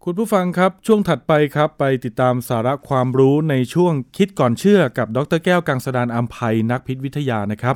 [0.04, 7.76] คุณผู้ฟังครับช่วงถัดไปครับ ไปติดตามสาระความรู้ในช่วงคิดก่อนเชื่อกับดรแก้วกังสดานอัมภัยนักพิษวิทยานะครับ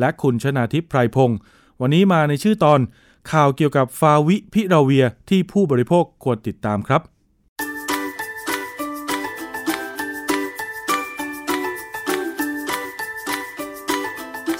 [0.00, 1.38] และคุณชนาทิพย์ไพรพงศ์
[1.80, 2.80] วันนี้มาในชื่อตอน
[3.32, 7.02] ข่าวเกี่ยวกับฟาวิพิราเวียที่ผู้บริโภคควรติดตามครับ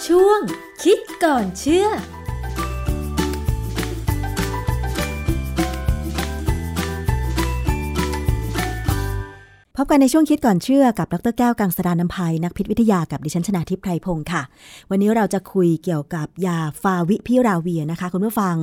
[0.06, 0.40] ช่วง
[0.82, 1.86] คิดก่อนเชื่อ
[9.82, 14.42] พบกันในช่วงคิดก่อนเชื่อกับดรแก้วกังสดานนภัยนักพิษวิทยากับดิฉันชนาทิพย์ไพรพงศ์ค่ะ
[14.90, 18.56] วันนี้เราจะคุยเกี่ยวกับยาฟาวิพิราเวียนะคะ คุณผู้ฟัง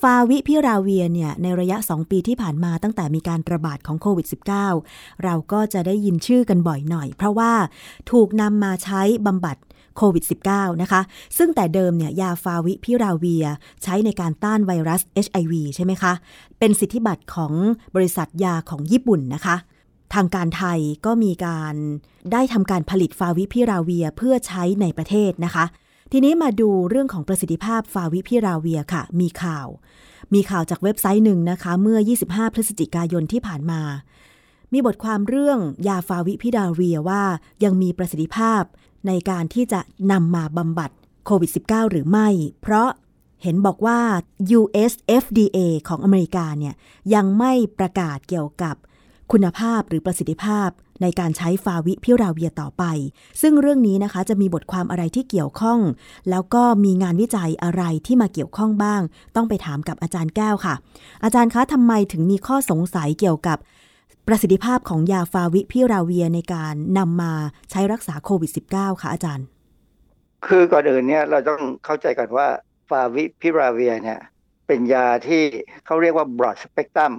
[0.00, 4.26] ฟาวิพิราเวียเนี่ยในระยะ 2 ปีที่ผ่านมาตั้งแต่มีการระบาดของโควิด
[4.74, 7.52] -19 เราก็จะได้ยินชื่อกันบ่อยหน่อย เพราะว่า
[8.10, 9.56] ถูกนำมาใช้บำบัด
[9.96, 11.00] โควิด -19 นะคะ
[11.38, 13.46] ซึ่งแต่เดิมเนี่ยยาฟาวิพิราเวีย
[13.82, 16.12] ใช้ในการต้านไวรัส HIV ใช่ไหมคะ
[16.58, 17.52] เป็นสิทธิบัตรของ
[17.94, 19.56] บริษัทยาของญี่ปุ่นนะคะ
[20.14, 21.74] ทางการไทยก็มีการ
[22.32, 25.64] ได้ทำการผลิตฟาวิพิราเวียเพื่อใช้ในประเทศนะคะ
[26.12, 29.66] ทีนี้มาดูเรื่องของประสิทธิภาพฟาวิพิราเวียค่ะ มีข่าว
[30.34, 33.80] มีข่าวจากเว็บไซต์หนึ่งนะคะ เมื่อ 25 พฤศจิกายนที่ผ่านมา
[34.72, 37.22] มีบทความเรื่องยาฟาวิพิราเวียว่า
[37.64, 38.62] ยังมีประสิทธิภาพ
[39.06, 39.80] ในการที่จะ
[40.12, 40.90] นำมาบำบัด
[41.26, 42.28] โควิด -19 หรือไม่
[42.62, 42.88] เพราะ
[43.42, 44.00] เห็นบอกว่า
[44.58, 44.92] US
[45.22, 46.74] FDA ของอเมริกาเนี่ย
[47.14, 48.76] ยังไม่ประกาศเกี่ยวกับ
[49.32, 50.68] คุณภาพหรือประสิทธิภาพ
[51.02, 52.84] ในการใช้ฟาวิพิราเวียต่อไป
[53.40, 55.80] ซึ่งเรื่องนี้นะคะจะมีบทความอะไรที่เกี่ยวข้อง
[56.30, 59.00] แล้วก็มีงานวิจัยอะไรที่มาเกี่ยวข้องบ้าง
[59.36, 60.74] ต้องไปถามกับอาจารย์แก้วค่ะ
[61.24, 63.58] อาจารย์คะทำไมถึงมีข้อสงสัยเกี่ยวกับ
[64.26, 67.32] ประสิทธิภาพของยาฟาวิพิราเวียในการนำมา
[67.70, 69.46] ใช้รักษาโควิด -19 ค่ะอาจารย์
[70.46, 72.46] คือก่อนอื่นเนี่ยเราต้องเข้าใจก่อนว่า
[72.88, 74.18] ฟาวิพิราเวียเนี่ย
[74.66, 75.42] เป็นยาที่
[75.86, 77.12] เขาเรียกว่า broad spectrum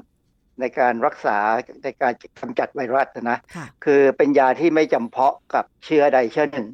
[0.60, 1.38] ในการรักษา
[1.84, 6.68] ในการกำจัดไวรัสนะค่ะคือเป็นยาที่ไม่จำเพาะกับเชื้อใดเชื้อหนึ่ง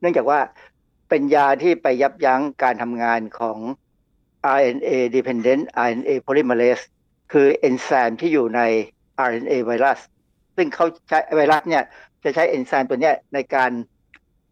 [0.00, 0.40] เนื่องจากว่า
[1.08, 3.58] เป็นยาที่ไปยับยั้งการทำงานของ
[4.56, 6.84] RNA dependent RNA polymerase
[7.32, 8.60] คือเอนไซม์ที่อยู่ใน
[9.28, 9.98] RNA ไวรัส
[10.56, 11.84] ซึ่งเขาใช้ไวรัสเนี่ย
[12.24, 13.70] จะใช้เอนไซม์ตัวเนี้ยในการ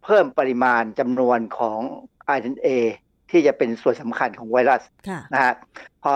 [0.03, 1.79] เพิ่มปริมาณจำนวนของ
[2.37, 2.67] RNA
[3.31, 5.53] ที่จะเป็นส่วนสำคัญของไวรัสค่ะนะฮะ
[6.03, 6.13] พอ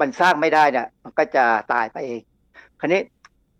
[0.00, 2.20] มันสร้างไม่ได้เนี่ยมันก็จะตายไปเอง
[2.80, 3.02] คราวนี้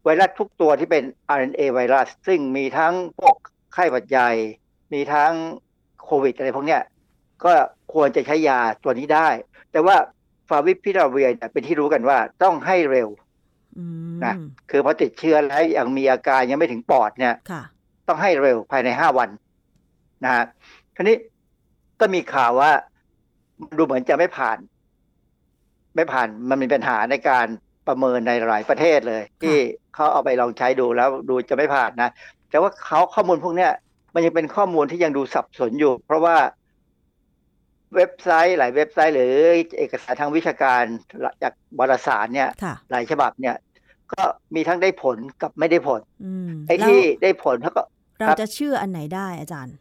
[0.05, 1.05] ไวรัสทุกตัวที่เป็น
[1.36, 3.34] RNA ไวรัส ซึ่งมีทั้งพวก
[3.74, 4.30] ไข้หวัดใหญ่
[4.92, 5.32] มีทั้ง
[6.05, 6.82] โควิดอะไรพวกเนี้ย
[7.44, 7.53] ก็
[7.92, 9.28] ควรจะใช้ยาตัวนี้ได้
[9.72, 9.96] แต่ว่า
[10.48, 13.09] ฟาวิพิราเวียเนี่ยเป็นที่รู้กันว่าต้องให้เร็ว
[13.78, 13.84] อื
[14.14, 14.34] มนะ
[14.70, 17.62] คือพอติดเชื้อแล้วยังมีอาการยังไม่ถึงปอดเนี่ยค่ะ
[18.09, 19.28] ต้องให้เร็วภายในห้าวัน
[20.24, 20.44] นะฮะ
[20.96, 21.16] คราวนี้
[22.00, 22.72] ก็มีข่าวว่า
[23.78, 24.59] ดูเหมือนจะไม่ผ่าน
[25.96, 27.46] ไม่ผ่านมันมีปัญหาในการ
[27.88, 29.57] ประเมินในหลายประเทศเลย ที่
[29.94, 32.11] เขาเอาไปลองใช้ดูแล้วดูจะไม่ผ่านนะ
[32.50, 33.72] แต่ว่าเขาข้อมูลพวกเนี้ย
[34.14, 36.36] มันยังเป็นข้อมูลที่ยังดูสับสนอยู่ เพราะว่า
[37.94, 39.32] เว็บไซต์ หลายเว็บไซต์ หรือ
[39.78, 40.82] เอกสารทางวิชาการ
[41.42, 43.57] จากวารสารเนี่ยค่ะหลายฉบับเนี่ย
[44.12, 44.22] ก็
[44.55, 47.82] มีทั้งได้ผลกับไม่ได้ผลอืมไอ้แล้วที่ได้ผลเขาก็
[48.18, 49.74] เราครับจะเชื่ออันไหนได้อาจารย์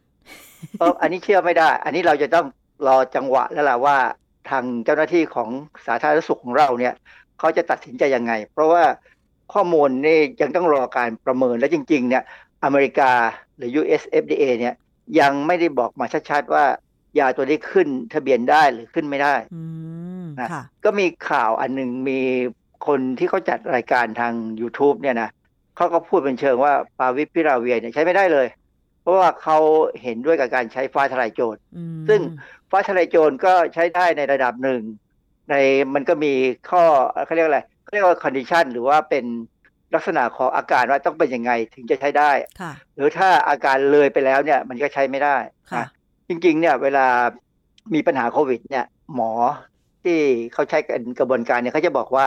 [0.78, 2.46] เอออันนี้เชื่อไม่ได้ อันนี้เราจะต้อง
[2.86, 3.96] รอจังหวะแล้วล่ะว่า
[4.50, 5.50] ทางเจ้าหน้าที่ของ
[5.86, 6.94] สาธารณสุขของเราเนี่ย
[7.38, 8.84] เขาจะตัดสินใจยังไง เพราะว่า
[9.52, 12.22] ข้อมูลนี่ยังต้องรอการประเมินและจริง ๆ เนี่ย
[12.64, 13.12] อเมริกา
[13.56, 14.74] หรือ US FDA เนี่ย
[15.20, 16.64] ยังไม่ได้บอกมาชัดๆว่า
[17.18, 19.62] ยาตัวนี้ขึ้นทะเบียนได้หรือขึ้นไม่ได้อื
[20.22, 22.20] มนะค่ะก็มีข่าวอันหนึ่งมี
[22.86, 25.30] คนที่เขาจัดรายการทาง YouTube เนี่ยนะ
[25.76, 28.46] เขาก็พูดเป็นเชิงว่าปาวิพิราเวียเนี่ยใช้ไม่ได้เลย
[29.02, 29.58] เพราะว่าเขา
[30.02, 32.20] เห็นด้วยกับการใช้ฟ้าทลายโจรอืมซึ่ง
[32.70, 34.82] ฟ้าทลายโจรก็ใช้ได้ในระดับหนึ่ง
[35.50, 35.54] ใน
[35.94, 36.32] มันก็มี
[36.70, 36.82] ข้อ
[37.24, 39.24] เขาเรียกอะไรเขาเรียกว่า condition หรือว่าเป็น
[39.94, 42.30] ลักษณะของอาการว่าต้องเป็นยังไงถึงจะใช้ได้
[42.60, 45.36] ค่ะหรือถ้าอาการเลยไปแล้วเนี่ย มันก็ใช้ไม่ได้
[45.70, 45.86] ค่ะนะ
[46.28, 47.06] จริง ๆ เนี่ย เวลา
[47.94, 48.84] มีปัญหาโควิด เนี่ย
[49.14, 49.32] หมอ
[50.04, 50.18] ที่
[50.52, 52.26] เขาใช้กันกระบวนการเนี่ยเขาจะบอกว่า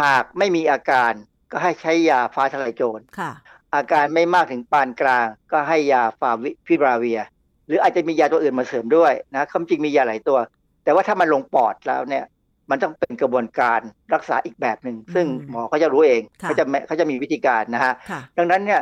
[0.00, 1.12] หากไม่มีอาการ
[1.52, 3.32] ก็ให้ใช้ยาฟ้าทลายโจรค่ะ
[3.74, 7.20] อาการไม่มากถึงปานกลาง ก็ให้ยาฟาวิพิราเวีย
[7.66, 10.38] หรืออาจจะมียาตัวอื่นมาเสริมด้วยนะคำจริงมียาหลายตัว
[10.84, 12.24] แต่ว่าถ้ามันลงปอดแล้วเนี่ย
[12.70, 13.80] มันต้องเป็นกระบวนการ
[14.14, 18.80] รักษาอีกแบบหนึ่งซึ่งอืมหมอเขาจะรู้เองค่ะเขาจะไม่เขาจะมีวิธีการนะฮะค่ะดังนั้นเนี่ย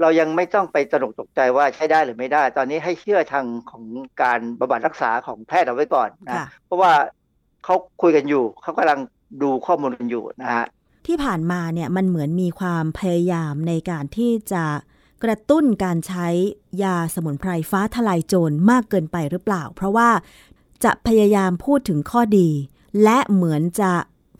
[0.00, 3.84] เรายังไม่ต้องไปตระหนกตกใจว่าใช้ได้หรือไม่ได้ ตอนนี้ให้เชื่อทางของ
[4.22, 6.92] การบำบัดรักษาของแพทย์เอาไว้ก่อนนะค่ะเพราะว่า
[7.64, 9.00] เขาคุยกันอยู่เขากำลัง
[9.42, 10.64] ดูข้อมูลกันอยู่นะฮะ
[11.06, 14.64] ที่ผ่านมาเนี่ยมันเหมือนมีความพยายามในการที่จะ
[15.24, 16.28] กระตุ้นการใช้
[16.82, 20.10] ยาสมุนไพรฟ้าทลายโจรมากเกินไปหรือเปล่า เพราะว่า
[20.84, 22.48] จะพยายามพูดถึงข้อดี
[23.04, 23.92] และเหมือนจะ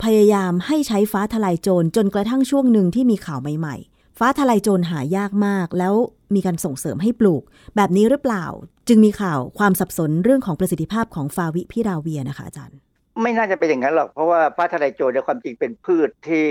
[0.03, 5.93] พยายามให้ใช้ฟ้าทลายโจรจนกระทั่งช่วงหนึ่งที่มีข่าวใหม่ ๆ ฟ้าทลายโจรหายากมาก แล้ว
[6.35, 7.43] มีการส่งเสริมให้ปลูก
[7.75, 8.45] แบบนี้หรือเปล่า
[8.87, 12.77] จึงมีข่าวความสับสนเรื่องของประสิทธิภาพของฟาวิพิราเวียนะคะอาจารย์
[13.21, 16.45] ไม่น่าจะเป็นอย่างนั้นหรอก เพราะว่าฟ้าทลายโจรในยความจริงเป็นพืชที่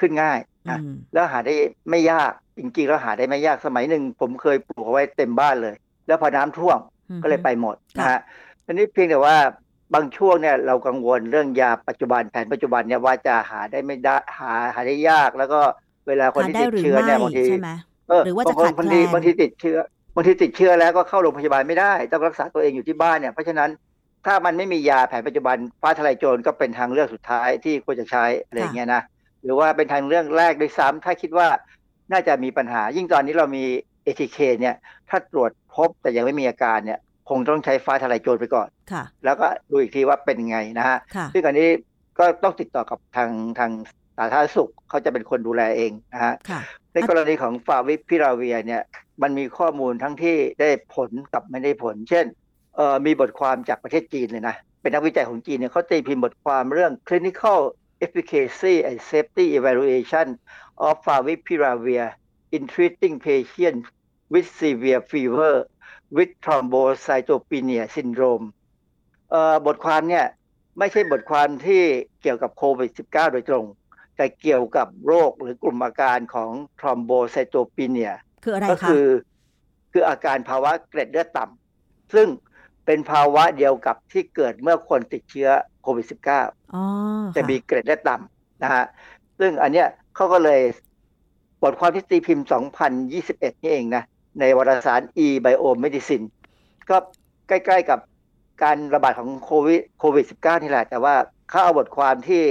[0.00, 0.38] ขึ้นง่าย
[0.70, 1.54] นะอืมแล้วหาได้
[1.90, 5.74] ไม่ยากจริงๆแล้วหาได้ไม่ยากสมัยหนึ่งผมเคยปลูกเอาไว้เต็มบ้านเลย
[6.06, 6.78] แล้วพอน้ำท่วม
[7.22, 8.20] ก็เลยไปหมดนะฮะ
[8.64, 9.36] ทีนี้เพียงแต่ว่า
[9.94, 15.60] บางช่วงเนี่ยเรากังวลเรื่องยาปัจจุบันแผนปัจจุบันเนี่ยว่าจะหาได้ไม่ได้หาหาได้ยากแล้วก็
[16.08, 17.70] เวลาคนหาที่ได้ติดหรือเชื้อไม่เนี่ยบางทีใช่ไหม
[18.08, 19.78] เออหรือว่าจะบงคนขาดบางทีแคลนบางทีติดเชื้อ
[20.14, 23.70] บางทีติดเชื้อแล้วก็เข้าโรงพยาบาลไม่ได้ ต้องรักษาตัวเองอยู่ที่บ้านเนี่ยเพราะฉะนั้น
[24.26, 29.02] ถ้ามันไม่มียาแผนปัจจุบันฟ้าทลายโจรก็เป็นทางเลือกสุดท้ายที่ควรจะใช้อะไรอย่างเงี้ยนะ
[29.44, 31.48] หรือว่าเป็นทางเลือกแรกด้วยซ้ำถ้าคิดว่า
[32.12, 33.64] น่าจะมีปัญหา ยิ่งตอนนี้เรามี
[34.06, 34.74] ATK เนี่ย
[35.10, 41.68] ถ้าตรวจพบแต่ยังไม่มีอาการเนี่ยคงต้องใช้ฟ้าทลายโจรไปก่อนค่ะแล้วก็ดูอีกทีว่าเป็นยังไงนะฮะค่ะซึ่งอันนี้
[42.18, 43.70] ก็ต้องติดต่อกับทางทาง
[44.16, 46.60] สาธารณสุขเขาจะเป็นคนดูแลเองนะฮะค่ะ
[46.94, 48.82] ในกรณีของฟาวิพิราเวียเนี่ย
[49.22, 52.41] มันมีข้อมูลทั้งที่ได้ผลกับไม่ได้ผล เช่นเอ่อ
[53.06, 57.60] มีบทความจากประเทศจีนเลยนะ เป็นนักวิจัยของจีนเนี่ยเขาตีพิมพ์บทความเรื่อง clinical
[58.04, 60.26] efficacy and safety evaluation
[60.86, 62.06] of favipiravir
[62.56, 63.86] in treating patients
[64.32, 65.54] with severe fever
[66.16, 68.44] with thrombocytopenia syndrome
[69.30, 70.26] เอ่อบทความเนี่ย
[70.78, 71.82] ไม่ใช่บทความที่
[72.22, 73.64] เกี่ยวกับโควิด -19 โดยตรง
[74.16, 76.50] แต่เกี่ยวกับโรคหรือกลุ่มอาการของ
[76.80, 78.12] thrombocytopenia
[78.44, 79.06] คืออะไรก็คะคือ
[79.92, 82.28] คืออาการภาวะเกล็ดเลือดต่ำซึ่ง
[82.86, 85.48] เป็นภาวะเดียวกับที่เกิดเมื่อคนติดเชื้อ
[85.82, 86.82] โควิด -19 อ๋อ
[87.34, 88.84] จะค่ะมีเกร็ดเลือดต่ำนะฮะ
[89.38, 90.60] ซึ่งอันเนี้ยเขาก็เลย
[91.62, 92.46] บทความที่ตีพิมพ์
[92.98, 94.02] 2021 นี่เองนะ
[94.40, 96.26] ในวารสาร e-biomedicine
[96.90, 96.96] ก็
[97.48, 97.98] ใกล้ๆกับ
[98.62, 101.14] การระบาดของโควิดโควิด -19 นี่แหละ แต่ว่า
[101.50, 102.42] เขาเอาบทความที่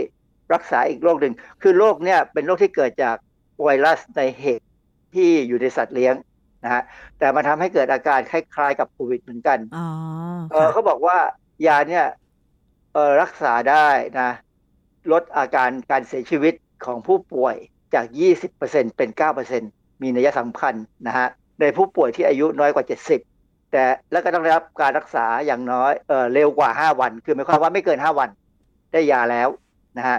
[0.53, 3.15] รักษาอีกโรคหนึ่ง คือโรคเนี่ยเป็นโรคที่เกิดจาก
[3.63, 4.61] ไวรัสในเห็บ
[5.15, 6.15] ที่อยู่ในสัตว์เลี้ยง
[6.63, 6.81] นะฮะ
[7.19, 9.87] แต่มันทำให้เกิดอาการคล้ายๆกับโควิดเหมือนกันอ๋อ
[10.51, 11.17] เออค่ะเขาบอกว่า
[11.67, 12.05] ยาเนี่ย
[12.93, 13.87] เออรักษาได้
[14.19, 14.29] นะ
[15.11, 16.53] ลดอาการการเสียชีวิต
[16.85, 17.55] ของผู้ป่วย
[17.93, 18.05] จาก
[18.51, 19.09] 20%เป็น
[19.55, 20.73] 9%มีนัยสำคัญ
[21.07, 21.27] นะฮะ
[21.61, 22.85] ในผู้ป่วยที่อายุน้อยกว่า
[23.27, 28.29] 70 แต่แล้วก็ต้องได้รับการรักษาอย่างน้อยเออเร็วกว่า 5 วัน คือหมายความว่าไม่เกิน 5 วัน
[28.93, 29.49] ได้ยาแล้ว
[29.97, 30.17] นะฮะ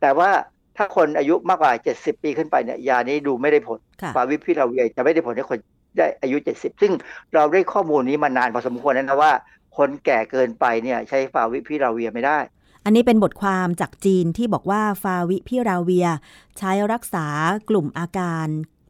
[0.00, 0.30] แต่ว่า
[0.76, 5.58] ถ้าคนอายุมากกว่า 70 ปีขึ้นไปเนี่ยยานี้ดูไม่ได้ผลค่ะฟาวิพิราเวียจะไม่ได้ผลให้คน
[5.98, 6.92] ได้อายุ70ซึ่ง
[7.34, 9.32] เราได้ข้อมูลนี้มานานพอสมควรแล้วนะว่า
[9.76, 12.38] คนแก่เกินไปเนี่ยใช้ฟาวิพิราเวียไม่ได้
[12.84, 16.08] อันนี้เป็นบทความจากจีนที่บอกว่าฟาวิพิราเวีย
[16.58, 17.26] ใช้รักษา
[17.68, 18.46] กลุ่มอาการ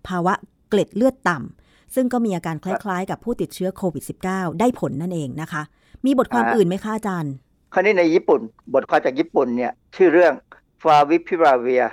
[0.06, 0.34] ภาวะ
[0.68, 5.62] เกล็ดเลือดต่ำซึ่งก็มีอาการคล้ายๆ กับผู้ติดเชื้อโควิด -19 ได้ผลนั่นเองนะคะ
[6.06, 7.32] มีบทความอ่าอื่นไหมคะอาจารย์
[7.72, 8.40] คราวนี้ในญี่ปุ่น
[8.74, 10.34] บทความจากญี่ปุ่นเนี่ยชื่อเรื่อง
[10.82, 11.86] Favipiravir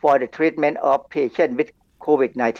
[0.00, 1.70] for the treatment of patient with
[2.06, 2.52] COVID-19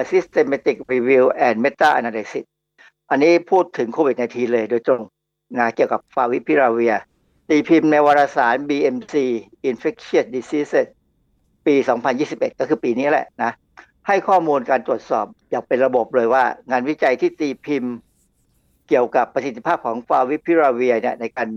[0.00, 2.44] a systematic review and meta-analysis
[3.10, 5.02] อันนี้พูดถึงโควิด -19 เลยโดยตรง
[5.58, 6.96] นะเกี่ยวกับ Favipiravir
[7.48, 9.14] ตีพิมพ์ในวารสาร BMC
[9.70, 10.86] Infectious Diseases
[11.66, 11.74] ปี
[12.16, 13.52] 2021 ก็คือปีนี้แหละนะ
[14.06, 17.94] ให้ข้อมูลการตรวจสอบอย่างเป็นระบบเลยว่า งานวิจัยที่ตีพิมพ์
[18.88, 21.48] เกี่ยวกับประสิทธิภาพของฟาวิพิราเวียเนี่ยในการ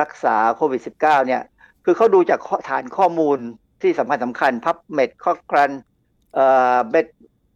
[0.00, 1.42] รักษาโควิด -19 เนี่ย
[1.84, 3.38] คือเขาดูจากฐานข้อมูล
[3.82, 5.70] ที่สำคัญสำคัญพับเม็ดข้อกรัน
[6.34, 7.06] เอ่อเบ็ด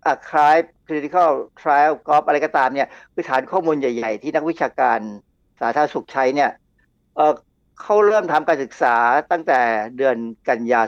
[0.06, 1.30] อาคายคลินิคอล
[1.60, 4.98] ทริลกอฟอะไรก็ตามเนี่ยคือฐานข้อมูลใหญ่ ๆ ที่นักวิชาการ
[5.60, 6.50] สาธารณสุขใช้เนี่ย
[7.16, 8.96] เเขาเริ่มทำการศึกษา
[9.30, 9.60] ตั้งแต่
[9.96, 10.16] เดือน
[10.48, 10.80] กันยา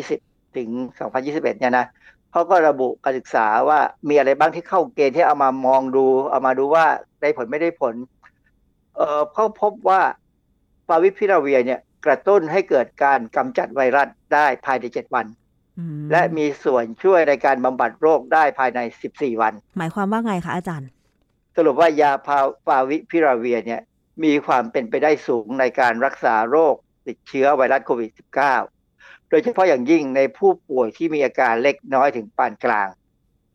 [0.00, 0.68] 2020 ถึง
[1.10, 1.86] 2021 เนี่ยนะ
[2.32, 6.86] เขาก็ระบุการศึกษาว่ามีอะไรบ้างที่เข้าเกณฑ์ที่เอามามองดู เอามาดูว่า
[7.20, 7.94] ได้ผลไม่ได้ผล
[8.96, 10.00] เออเขาพบว่า
[10.86, 15.26] ฟาวิพิราเวียเนี่ยกระตุ้นให้เกิดการกำจัดไวรัสได้ภายใน 7 วัน
[16.12, 18.80] และมีส่วนช่วยในการบำบัดโรคได้ภายใน
[19.12, 20.88] 14 วัน หมายความว่าไงคะอาจารย์
[21.56, 23.80] สรุปว่ายาพาฟาวิพิราเวียเนี่ย
[24.24, 26.74] มีความเป็นไปได้สูงในการรักษาโรค
[27.06, 28.10] ติดเชื้อไวรัสโควิด
[28.68, 32.88] -19 โดยเฉพาะอย่างยิ่งในผู้ป่วยที่มีอาการเล็กน้อยถึงปานกลาง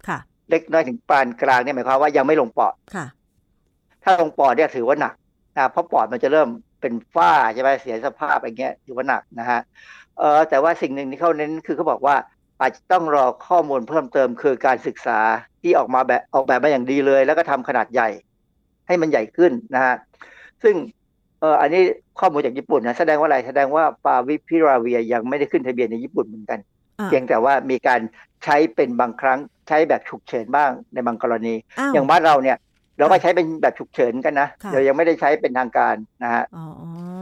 [0.07, 0.19] ค่ะ
[0.49, 3.05] เล็กน้อยถึงปานกลางเนี่ยหมายความว่ายังไม่ลงปอด ค่ะ
[4.03, 5.13] ถ้าลงปอดเนี่ยถือว่าหนัก
[5.57, 6.49] นะเพราะปอดมันจะเริ่ม
[6.81, 9.61] เป็นฝ้าใช่ไหมเสียสภาพอย่างเงี้ยถือว่าหนักนะฮะ
[10.19, 12.15] เออแต่ว่าสิ่งหนึ่งที่เขาเน้นคือเขาบอกว่า
[12.61, 15.19] อาจจะต้องรอข้อมูลเพิ่มเติมคือการศึกษา
[15.61, 18.09] ที่ออกมาแบบออกแบบมาอย่างดีเลย แล้วก็ทำขนาดใหญ่
[18.87, 19.95] ให้มันใหญ่ขึ้นนะฮะ
[20.63, 20.75] ซึ่ง
[21.39, 21.81] เอออันนี้
[22.19, 26.59] ข้อมูลจากญี่ปุ่นนะแสดงว่าอะไรแสดงว่าฟาวิพิราเวียยังไม่ได้ขึ้นทะเบียนในญี่ปุ่นเหมือนกัน
[26.99, 28.01] อ่าเพียงแต่ว่ามีการ
[28.43, 32.57] ใช้เป็นบางครั้งใช้แบบฉุกเฉินบ้างในบางกรณีอ้าวอย่างบ้านเราเนี่ย
[32.97, 36.65] เราก็ใช้เป็นแบบฉุกเฉินกันนะค่ะเรายังไม่ได้ใช้เป็นทางการนะฮะอ๋อ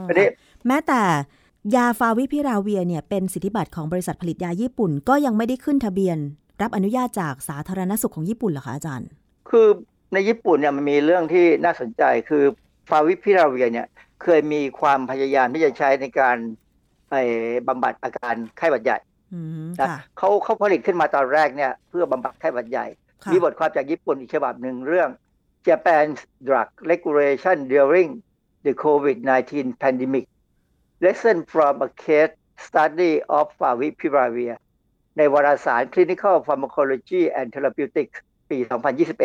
[0.08, 0.28] ทีนี้
[0.68, 1.02] แม้แต่
[1.76, 6.18] ยาฟาวิพิราเวียเนี่ยเป็นสิทธิบัตรของบริษัทผลิตยาญี่ปุ่น ก็ยังไม่ได้ขึ้นทะเบียน
[6.62, 9.08] รับอนุญาตจากสาธารณสุขของญี่ปุ่นเหรอคะอาจารย์
[9.50, 9.68] คือ
[10.14, 12.44] ในญี่ปุ่นเนี่ยมันมีเรื่องที่น่าสนใจคือ
[12.90, 13.88] ฟาวิพิราเวียเนี่ย
[14.24, 16.38] เคยมีความพยายามที่จะใช้ในการ
[17.10, 17.14] ไป
[17.68, 18.98] บำบัดอาการไข้หวัดใหญ่
[19.34, 22.88] อืมนะค่ะเขาเขาผลิตขึ้นมาตอนแรกเนี่ยเพื่อบำบัดไข้หวัดใหญ่
[23.24, 25.10] ค่ะมีบทความจากญี่ปุ่นอีกฉบับหนึ่งเรื่อง
[25.68, 28.10] Japan's Drug Regulation During
[28.66, 29.52] the COVID-19
[29.84, 30.26] Pandemic
[31.04, 32.36] Lesson from a Case
[32.66, 34.54] Study of Favipiravir
[35.18, 38.18] ในวารสาร Clinical Pharmacology and Therapeutics
[38.50, 38.58] ปี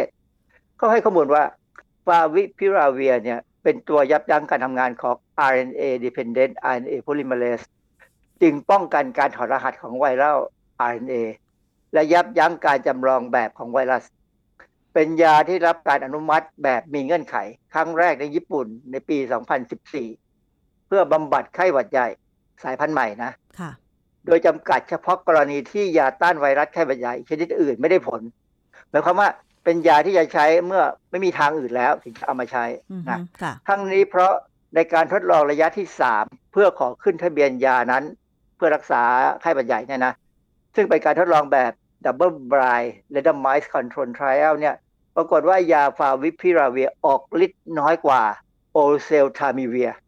[0.04, 1.44] 2021 เขาให้ข้อมูลว่า
[2.06, 5.16] Favipiravir เนี่ยเป็นตัวยับยั้งการทำงานของ
[5.50, 7.64] RNA dependent RNA polymerase
[8.42, 10.38] จึงป้องกันการถอดรหัสของไวรัล
[10.90, 11.16] RNA
[11.92, 14.04] และยับยั้งการจำลองแบบของไวรัส
[14.94, 17.36] เป็นยาที่รับการอนุมัติแบบมีเงื่อนไข
[17.74, 19.18] ครั้งแรกในญี่ปุ่นในปี
[19.94, 20.27] 2014
[20.88, 22.08] เพื่อบำบัดไข้หวัดใหญ่
[22.64, 23.70] สายพันธุ์ใหม่นะค่ะ
[24.26, 28.20] โดยจำกัดเฉพาะกรณีที่ยาต้านไวรัสไข้หวัดใหญ่ชนิดอื่นไม่ได้ผล
[28.90, 29.28] หมายความว่า
[29.64, 34.32] ไปเป็นยาที่จะใช้เมื่อไม่มีทางอื่นแล้วถึงจะเอามาใช้อือฮึนะค่ะทั้งนี้เพราะ
[34.74, 38.04] ในการทดลองระยะที่สามเพื่อขอขึ้นทะเบียนยานั้น
[38.56, 39.02] เพื่อรักษา
[39.40, 40.14] ไข้หวัดใหญ่เนี่ยนะ
[40.76, 41.72] ซึ่งเป็นการทดลองแบบ
[42.04, 44.74] Double Blind Randomized Control Trial เนี่ย
[45.16, 48.22] ปรากฏว่ายาฟาวิพิราเวียออกฤทธิ์น้อยกว่า
[48.72, 50.07] โอเซลทามิเวียอืม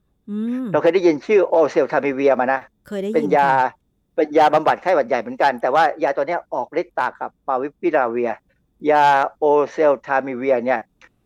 [0.73, 3.71] เราเคยได้ยินชื่อโอเซลทามิเวียมานะเคยได้ยินเป็นยาค่ะ
[4.17, 8.31] เป็นยาบำบัดไข้หวัดใหญ่เหมือนกัน แต่ว่ายาตัวเนี้ยออกฤทธิ์ต่างกับฟาวิพิราเวีย
[8.91, 9.05] ยา
[9.39, 10.81] โอเซลทามิเวียเนี่ย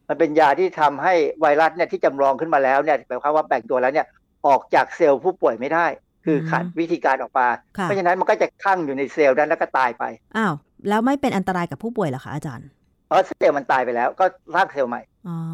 [0.08, 4.06] มันเป็นยาที่ทำให้ไวรัสเนี่ยที่จำลองขึ้นมาแล้วเนี่ยหมายความว่าแบ่งตัวแล้วเนี่ย
[4.46, 5.86] ออกจากเซลล์ผู้ป่วยไม่ได้
[6.24, 7.48] คือขาดวิธีการออกมา
[7.78, 10.04] ค่ะเพราะฉะนั้นมันก็จะคั่งอยู่ในเซลล์นั้นแล้วก็ตายไป
[10.36, 10.54] อ้าว
[10.88, 12.68] แล้วไม่เป็นอันตรายกับผู้ป่วยเหรอคะอาจารย์
[13.06, 14.24] เพราะเซลล์มันตายไปแล้วก็
[14.54, 15.02] สร้างเซลล์ใหม่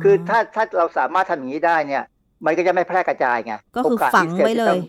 [0.03, 2.05] คือถ้าถ้าเราสามารถทำอย่างนี้ได้เนี่ย
[2.45, 4.83] มันก็จะไม่แพร่กระจายไงก็คือโาสฝังที่ซลไว้เลจะต้ยอง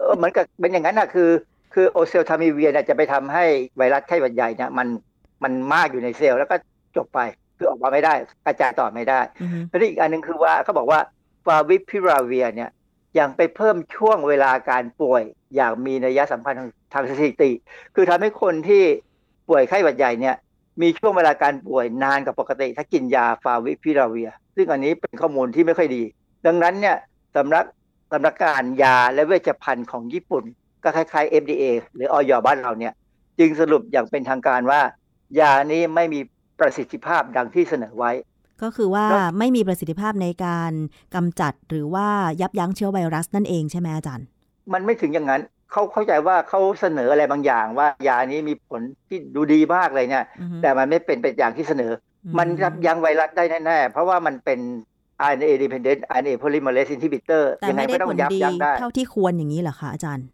[0.00, 1.30] เออเหมือนกับเป็นอย่างนั้นนะคือ
[1.74, 3.44] คือโอเซลทามิเวียเนี่ยจะไปทำให้
[3.76, 4.88] ไวรัสไข้หวัดใหญ่เนี่ยมัน
[5.42, 6.56] มันมากอยู่ในเซลล์แล้วก็
[6.96, 7.20] จบไป
[7.56, 8.14] คือออกมาไม่ได้
[8.46, 11.00] กระจายต่อไม่ได้อือฮึแล้วอีกอันหนึ่งคือว่าเขาบอกว่า
[11.46, 12.70] ฟาวิพิราเวียเนี่ย
[13.18, 15.22] ยังไปเพิ่มช่วงเวลาการป่วย
[15.54, 17.50] อย่างมีนัยสำคัญทางทางสถิติ
[17.94, 18.82] คือทำให้คนที่
[19.48, 20.36] ป่วยไข้หวัดใหญ่เนี่ย
[20.82, 26.02] มีช่วงเวลาการป่วยนานกว่าปกติ ถ้ากินยาฟาวิพิราเวีย ซึ่งอันนี้เป็นข้อมูลที่ไม่ค่อยดี
[26.46, 26.96] ดังนั้นเนี่ย
[27.36, 27.64] สำนัก
[28.12, 30.44] สำนักการยาและเวชภัณฑ์ของญี่ปุ่น
[30.82, 32.92] ก็คล้ายๆ FDA หรือออยบ้านเราเนี่ย
[33.38, 34.80] จึงสรุปอย่างเป็นทางการว่า
[35.40, 36.20] ยานี้ไม่มี
[36.60, 38.12] ประสิทธิภาพดังที่เสนอไว้
[38.62, 40.72] ก็คือว่าแล้วไม่มีประสิทธิภาพในการ
[41.14, 42.06] กำจัดหรือว่า
[42.40, 44.26] ยับยั้งเชื้อไวรัสนั่นเองใช่ไหมอาจารย์
[44.72, 45.42] มันไม่ถึงอย่างนั้น
[45.72, 51.92] เขาเข้าใจว่าเขาเสนออะไรบางอย่าง ว่ายานี้มีผลที่ดูดีมากเลยเนี่ยอือฮึแต่มันไม่เป็นเป็นอย่างที่เสนอ
[52.38, 54.60] มันยับยั้งไวรัสได้แน่ๆเพราะว่ามันเป็น
[55.30, 60.26] RNA dependent RNA polymerase inhibitor แต่ยังไงไม่ได้ก็ต้อผงลยับดียั้งได้ เท่าที่ควรอย่างนี้เหรอคะอาจารย์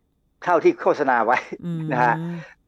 [0.45, 2.15] เท่าที่โฆษณาไว้อืมนะฮะ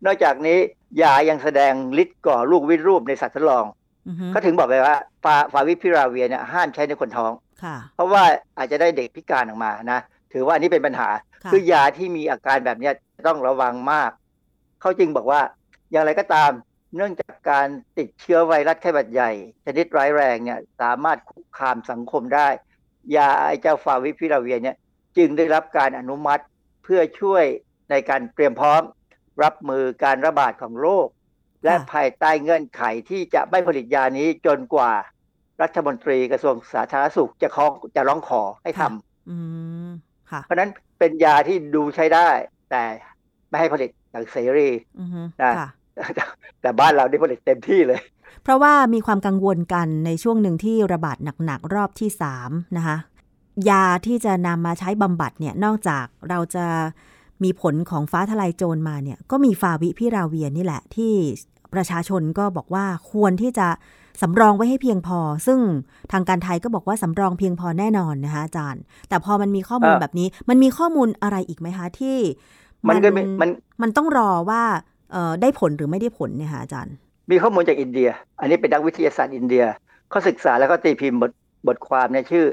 [0.07, 0.59] นอกจากนี้
[1.03, 3.65] ยายังแสดงฤทธิ์ก่อลูกวิรูปในสัตว์ทดลอง
[4.09, 8.23] อือฮึก็ถึงบอกไปว่าฟาฟาวิพิราเวียเนี่ยห้ามใช้ในคนท้องค่ะเพราะว่า
[8.59, 10.01] อาจจะได้เด็กพิการออกมานะ
[10.33, 11.09] ถือว่าอันนี้เป็นปัญหา
[11.45, 12.95] ค่ะคือยาที่มีอาการแบบเนี้ย
[13.27, 14.11] ต้องระวังมาก
[14.81, 15.41] เขาจึงบอกว่า
[15.93, 16.51] อย่างไรก็ตาม
[16.97, 17.69] เนื่องจากการ
[17.99, 19.31] ติดเชื้อไวรัสไข้หวัดใหญ่
[19.65, 22.49] ชนิดร้ายแรงเนี่ยสามารถคุกคามสังคมได้
[23.17, 24.77] ยาไอเจ้าฟาวิพิราเวียเนี่ย
[25.17, 26.43] จึงได้รับการอนุมัติ
[26.83, 27.45] เพื่อช่วย
[27.91, 28.83] ในการเตรียมพร้อม
[29.43, 31.09] รับมือการระบาดของโรค
[31.65, 34.93] และภายใต้เงื่อนไขที่จะไม่ผลิตยานี้จนกว่า
[35.63, 37.65] รัฐมนตรีกระทรวงสาธารณสุขจะขอ
[37.97, 39.37] จะร้องขอให้ทำอื
[39.87, 39.91] ม
[40.31, 42.29] ค่ะเพราะฉะนั้นเป็นยาที่ดูใช้ได้
[42.71, 42.85] แต่
[43.49, 44.69] ไม่ให้ผลิตอย่างเสรี
[45.01, 45.69] อือฮึนะค่ะ
[46.61, 48.01] แต่บ้านเราได้ผลิตเต็มที่เลย
[48.43, 52.97] เพราะว่ามีความกังวลกันในช่วงหนึ่งที่ระบาดหนักๆรอบที่สามนะคะ
[53.69, 56.67] ยาที่จะนำมาใช้บำบัดเนี่ยนอกจากเราจะ
[57.45, 61.13] มีผลของฟ้าทลายโจรมาเนี่ยก็มีฟาวิพิราเวียนี่แหละ ที่
[61.75, 63.69] ประชาชนก็บอกว่าควรที่จะ
[64.23, 65.59] สำรองไว้ให้เพียงพอ ซึ่ง
[66.13, 72.19] ทางการไทยก็บอกว่าสำรองเพียงพอแน่นอนนะคะอาจารย์ แต่พอมันมีข้อมูลเอ่อแบบนี้ มันมีข้อมูลอะไรอีกไหมคะที่
[72.89, 73.51] มันก็มีมัน
[73.83, 74.94] มันต้องรอว่าเอ่อ
[75.41, 76.95] ได้ผลหรือไม่ได้ผลเนี่ยคะอาจารย์
[77.31, 78.09] มีข้อมูลจากอินเดีย
[78.41, 79.65] อันนี้เป็นนักวิทยาศาสตร์อินเดีย
[80.11, 81.33] เขาศึกษาแล้วก็ตีพิมพ์บท
[81.67, 82.47] บทความเนี่ยชื่อ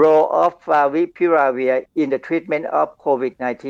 [0.00, 3.64] Role of Favipiravir in the Treatment of COVID-19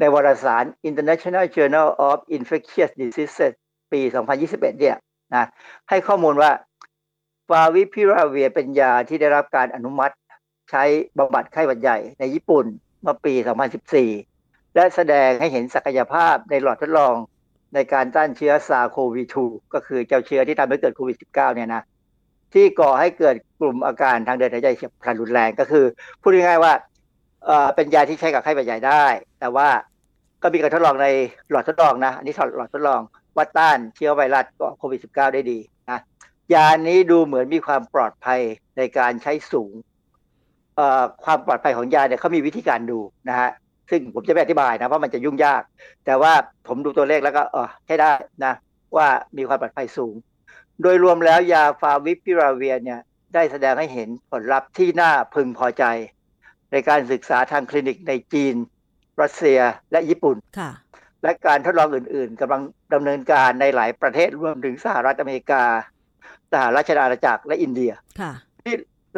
[0.00, 3.52] ในวารสาร International Journal of Infectious Diseases
[3.92, 4.00] ปี
[4.40, 4.96] 2021 เนี่ย
[5.34, 5.44] นะ
[5.88, 6.50] ให้ข้อมูลว่า
[7.48, 10.14] Favipiravir เป็นยาที่ได้รับการอนุมัติ
[10.70, 10.84] ใช้
[11.18, 12.64] บำบัดไข้หวัดใหญ่ในญี่ปุ่น
[13.02, 13.34] เมื่อปี
[14.04, 17.16] 2014 และแสดงให้เห็นศักยภาพในหลอดทดลอง
[17.74, 21.82] ในการต้านเชื้อซาโควี2ก็คือเจ้าเชื้อที่ทำให้เกิดโควิด -19 เนี่ยนะ
[22.54, 25.84] ที่ก่อให้เกิดกลุ่มอาการทางเดินหายใจเฉียบพลันรุนแรงก็คือ
[26.20, 26.72] พูดง่ายๆว่า
[27.46, 29.04] เอ่อเป็นยาที่ใช้กับไข้หวัดใหญ่ได้
[29.40, 29.68] แต่ว่า
[30.42, 31.06] ก็มีการทดลองใน
[31.50, 33.00] หลอดทดลองนะ อันนี้หลอดทดลอง
[33.36, 35.58] ว่าต้านเชื้อไวรัสก่อโควิด -19 ได้ดี
[35.90, 36.00] นะ
[36.54, 38.40] ยานี้ดูเหมือนมีความปลอดภัย
[38.76, 39.72] ในการใช้สูง
[40.76, 42.98] เอ่อความปลอดภัยของยาเนี่ยเขามีวิธีการดู
[43.28, 43.50] นะฮะ
[43.90, 45.62] ซึ่งผมจะไม่อธิบายนะเพราะมันจะยุ่งยาก
[46.06, 46.32] แต่ว่า
[46.68, 48.10] ผมดูตัวเลขแล้วก็เออใช้ได้
[48.44, 48.54] นะ
[48.96, 50.14] ว่ามีความปลอดภัยสูง
[50.82, 53.00] โดยรวมแล้วยาฟาวิพิราเวียเนี่ย
[53.34, 55.84] ได้แสดงให้เห็นผลลัพธ์ที่น่าพึงพอใจ
[56.72, 58.54] ในการศึกษาทางคลินิกในจีน
[59.22, 59.60] รัสเซีย
[59.92, 60.70] และญี่ปุ่นค่ะ
[61.22, 62.62] และการทดลองอื่น ๆกำลัง
[62.94, 65.64] ดำเนินการในหลายประเทศรวมถึงสหรัฐอเมริกา
[66.52, 68.32] สหราชอาณาจักรและอินเดียค่ะ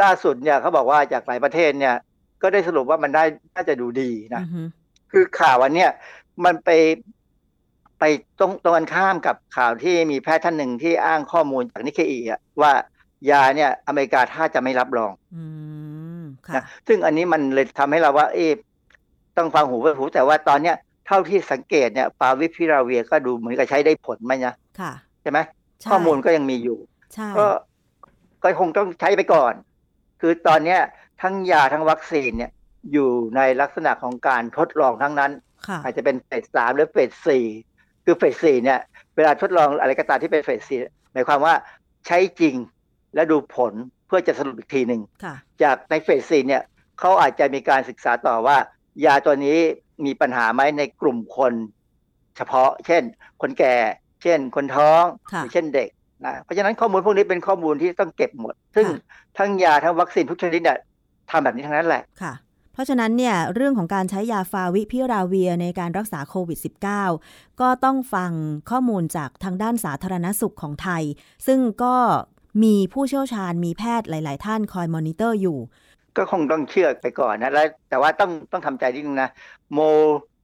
[0.02, 1.94] ล่าสุดเนี่ยเขาบอกว่าจากหลายประเทศเนี่ย
[2.42, 3.24] ก็ได้สรุปว่ามันได้
[3.54, 4.62] น่าจะดูดีนะอือฮึ
[5.12, 5.90] คือข่าววันเนี้ย
[6.44, 6.70] มันไป
[7.98, 8.04] ไป
[8.38, 12.72] ตรงตรงกันข้ามกับข่าวที่มีแพทย์ท่านหนึ่งที่อ้างข้อมูลจากนิเคอีอะว่า
[13.30, 15.44] ยาเนี่ย อเมริกาถ้าจะไม่รับรองอื
[16.20, 18.52] มค่ะนะซึ่งอันนี้มันเลยทำให้เราว่า เอ๊ะ
[19.36, 20.76] ต้องฟังหูไว้หู แต่ว่าตอนเนี้ย
[21.06, 25.38] เท่าที่สังเกตเนี่ยฟาวิพิราเวียก็ดูเหมือนกับใช้ได้ผลไหมนะค่ะใช่ไหม
[25.80, 26.78] ใช่ข้อมูลก็ยังมีอยู่
[27.14, 27.46] ใช่ก็
[28.42, 29.54] ก็คงต้องใช้ไปก่อน
[30.20, 30.80] คือตอนเนี้ย
[31.22, 32.50] ทั้งยาทั้งวัคซีนเนี่ย
[32.92, 35.32] อยู่ในลักษณะของการทดลองทั้งนั้น
[35.66, 37.44] ค่ะอาจจะเป็นเฟสสามหรือเฟสสี่
[38.04, 38.80] คือเฟสสี่เนี่ย
[39.16, 40.78] เวลาทดลองอะไรก็ตามที่เป็นเฟสสี่
[41.12, 41.54] หมายความว่า
[42.06, 42.54] ใช้จริง
[43.14, 43.72] และดูผล
[44.06, 46.62] เพื่อจะสรุปอีกทีหนึ่งค่ะจากในเฟสสี่เนี่ย
[46.98, 48.56] เขาอาจจะมีการศึกษาต่อว่า
[49.04, 49.58] ยาตัวนี้
[50.06, 51.52] มีปัญหาไหมในกลุ่มคน
[52.36, 53.02] เฉพาะ เช่น
[53.42, 53.74] คนแก่
[54.22, 55.88] เช่น คนท้องค่ะหรือเช่นเด็ก
[56.24, 58.98] นะเพราะฉะนั้นข้อมูลพวกนี้เป็นข้อมูลที่ต้องเก็บหมด ซึ่งค่ะ
[59.38, 60.78] ทั้งยาทั้งวัคซีนทุกชนิดเนี่ย
[61.30, 62.34] ทำแบบนี้ทั้งนั้นแหละค่ะ
[62.72, 66.58] เพราะฉะนั้นเนี่ยเรื่องของการใช้ยาฟาวิพิราเวียในการรักษาโควิด
[67.06, 68.30] -19 ก็ต้องฟัง
[68.70, 71.02] ข้อมูลจากทางด้านสาธารณสุขของไทย
[71.46, 71.96] ซึ่งก็
[72.62, 75.58] มีผู้เชี่ยวชาญมีแพทย์หลาย ๆ ท่านคอยมอนิเตอร์อยู่
[76.16, 79.30] ก็คงต้องเชื่อไปก่อนนะแล้วแต่ว่าต้องต้องทำใจนิดนึงนะ
[79.72, 79.78] โม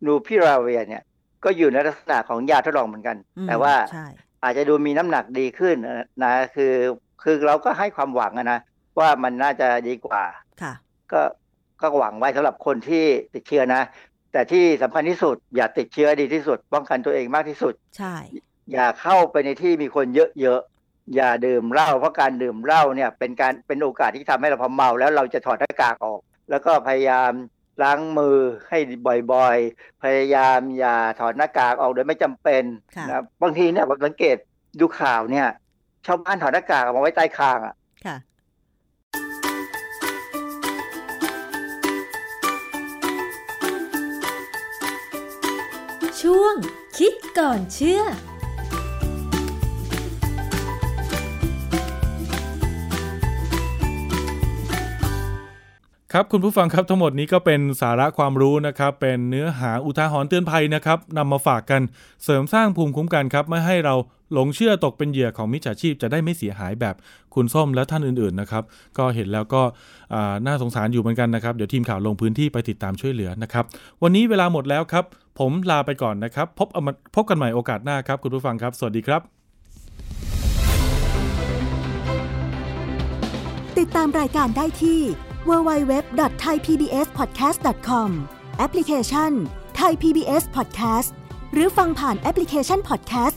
[0.07, 1.03] นูพิราเวียเนี่ย
[1.45, 4.07] ก็อยู่ในลักษณะของยาทดลองเหมือนกันอืมแต่ว่าใช่
[4.43, 5.77] อาจจะดูมีน้ำหนักดีขึ้น
[6.25, 6.75] นะคือ
[7.23, 8.59] คือเราก็ให้ความหวังอะนะ
[8.99, 10.25] ว่ามันน่าจะดีกว่า
[10.63, 10.75] ค่ะ
[11.13, 11.23] ก็
[11.81, 13.83] ก็หวังไว้สำหรับคนที่ติดเชื้อนะ
[14.33, 18.15] แต่ที่สำคัญที่สุด อย่าติดเชื้อดีที่สุด ป้องกันตัวเองมากที่สุด ใช่
[18.73, 20.07] อย่าเข้าไปในที่มีคน
[20.41, 27.33] เยอะๆ อย่าดื่มเหล้าเพราะการดื่มเหล้าเนี่ย เป็นการเป็นโอกาสที่ทำให้เราพอเมาแล้วเราจะถอดหน้ากากออก แล้วก็พยายาม
[27.83, 28.39] ล้างมือ
[28.69, 28.79] ให้
[29.33, 32.65] บ่อยๆ พยายามอย่าถอดหน้ากากออกโดยไม่จำเป็น
[32.97, 34.37] ค่ะนะบางทีเนี่ยผมสังเกต
[34.81, 35.49] ดูข่าวเนี่ย
[36.07, 37.75] ชาวบ้านถอดหน้ากากออกมาไว้ใต้คางอะ
[46.31, 46.55] ช่วง
[46.99, 48.11] คิดก่อนเชื่อครั
[56.23, 61.83] บคุณผู้ฟังครับทั้งหมดนี้ก็เป็นสาระความรู้นะครับ เป็นเนื้อหาอุทาหรณ์เตือนภัยนะครับนำมาฝากกัน
[62.25, 63.95] เสริมสร้างภูมิคุ้มกันครับไม่ให้เรา
[64.35, 66.95] หลงเชื่อตกเป็นเหยื่อของมิจฉาชีพจะได้ไม่เสียหายแบบ
[67.35, 68.63] คุณส้มและท่านอื่นๆนะครับ
[68.99, 69.63] ก็เห็นแล้วก็
[70.47, 73.65] น่าสงสารอยู่เหมือนกันนะครับ เดี๋ยวทีมข่าวลงพื้นที่ไปติดตามช่วยเหลือนะครับ
[74.03, 75.05] วันนี้เวลาหมดแล้วครับ
[75.39, 79.21] ผมลาไปก่อนนะครับ พบเอามาพบกันใหม่โอกาสหน้าครับ คุณผู้ฟังครับ สวัสดีครับ
[83.79, 85.01] ติดตามรายการได้ที่
[85.49, 88.09] www.thaipbspodcast.com
[88.59, 89.33] แอปพลิเคชัน
[89.81, 91.11] Thai PBS Podcast
[91.53, 93.37] หรือฟังผ่านแอปพลิเคชัน Podcast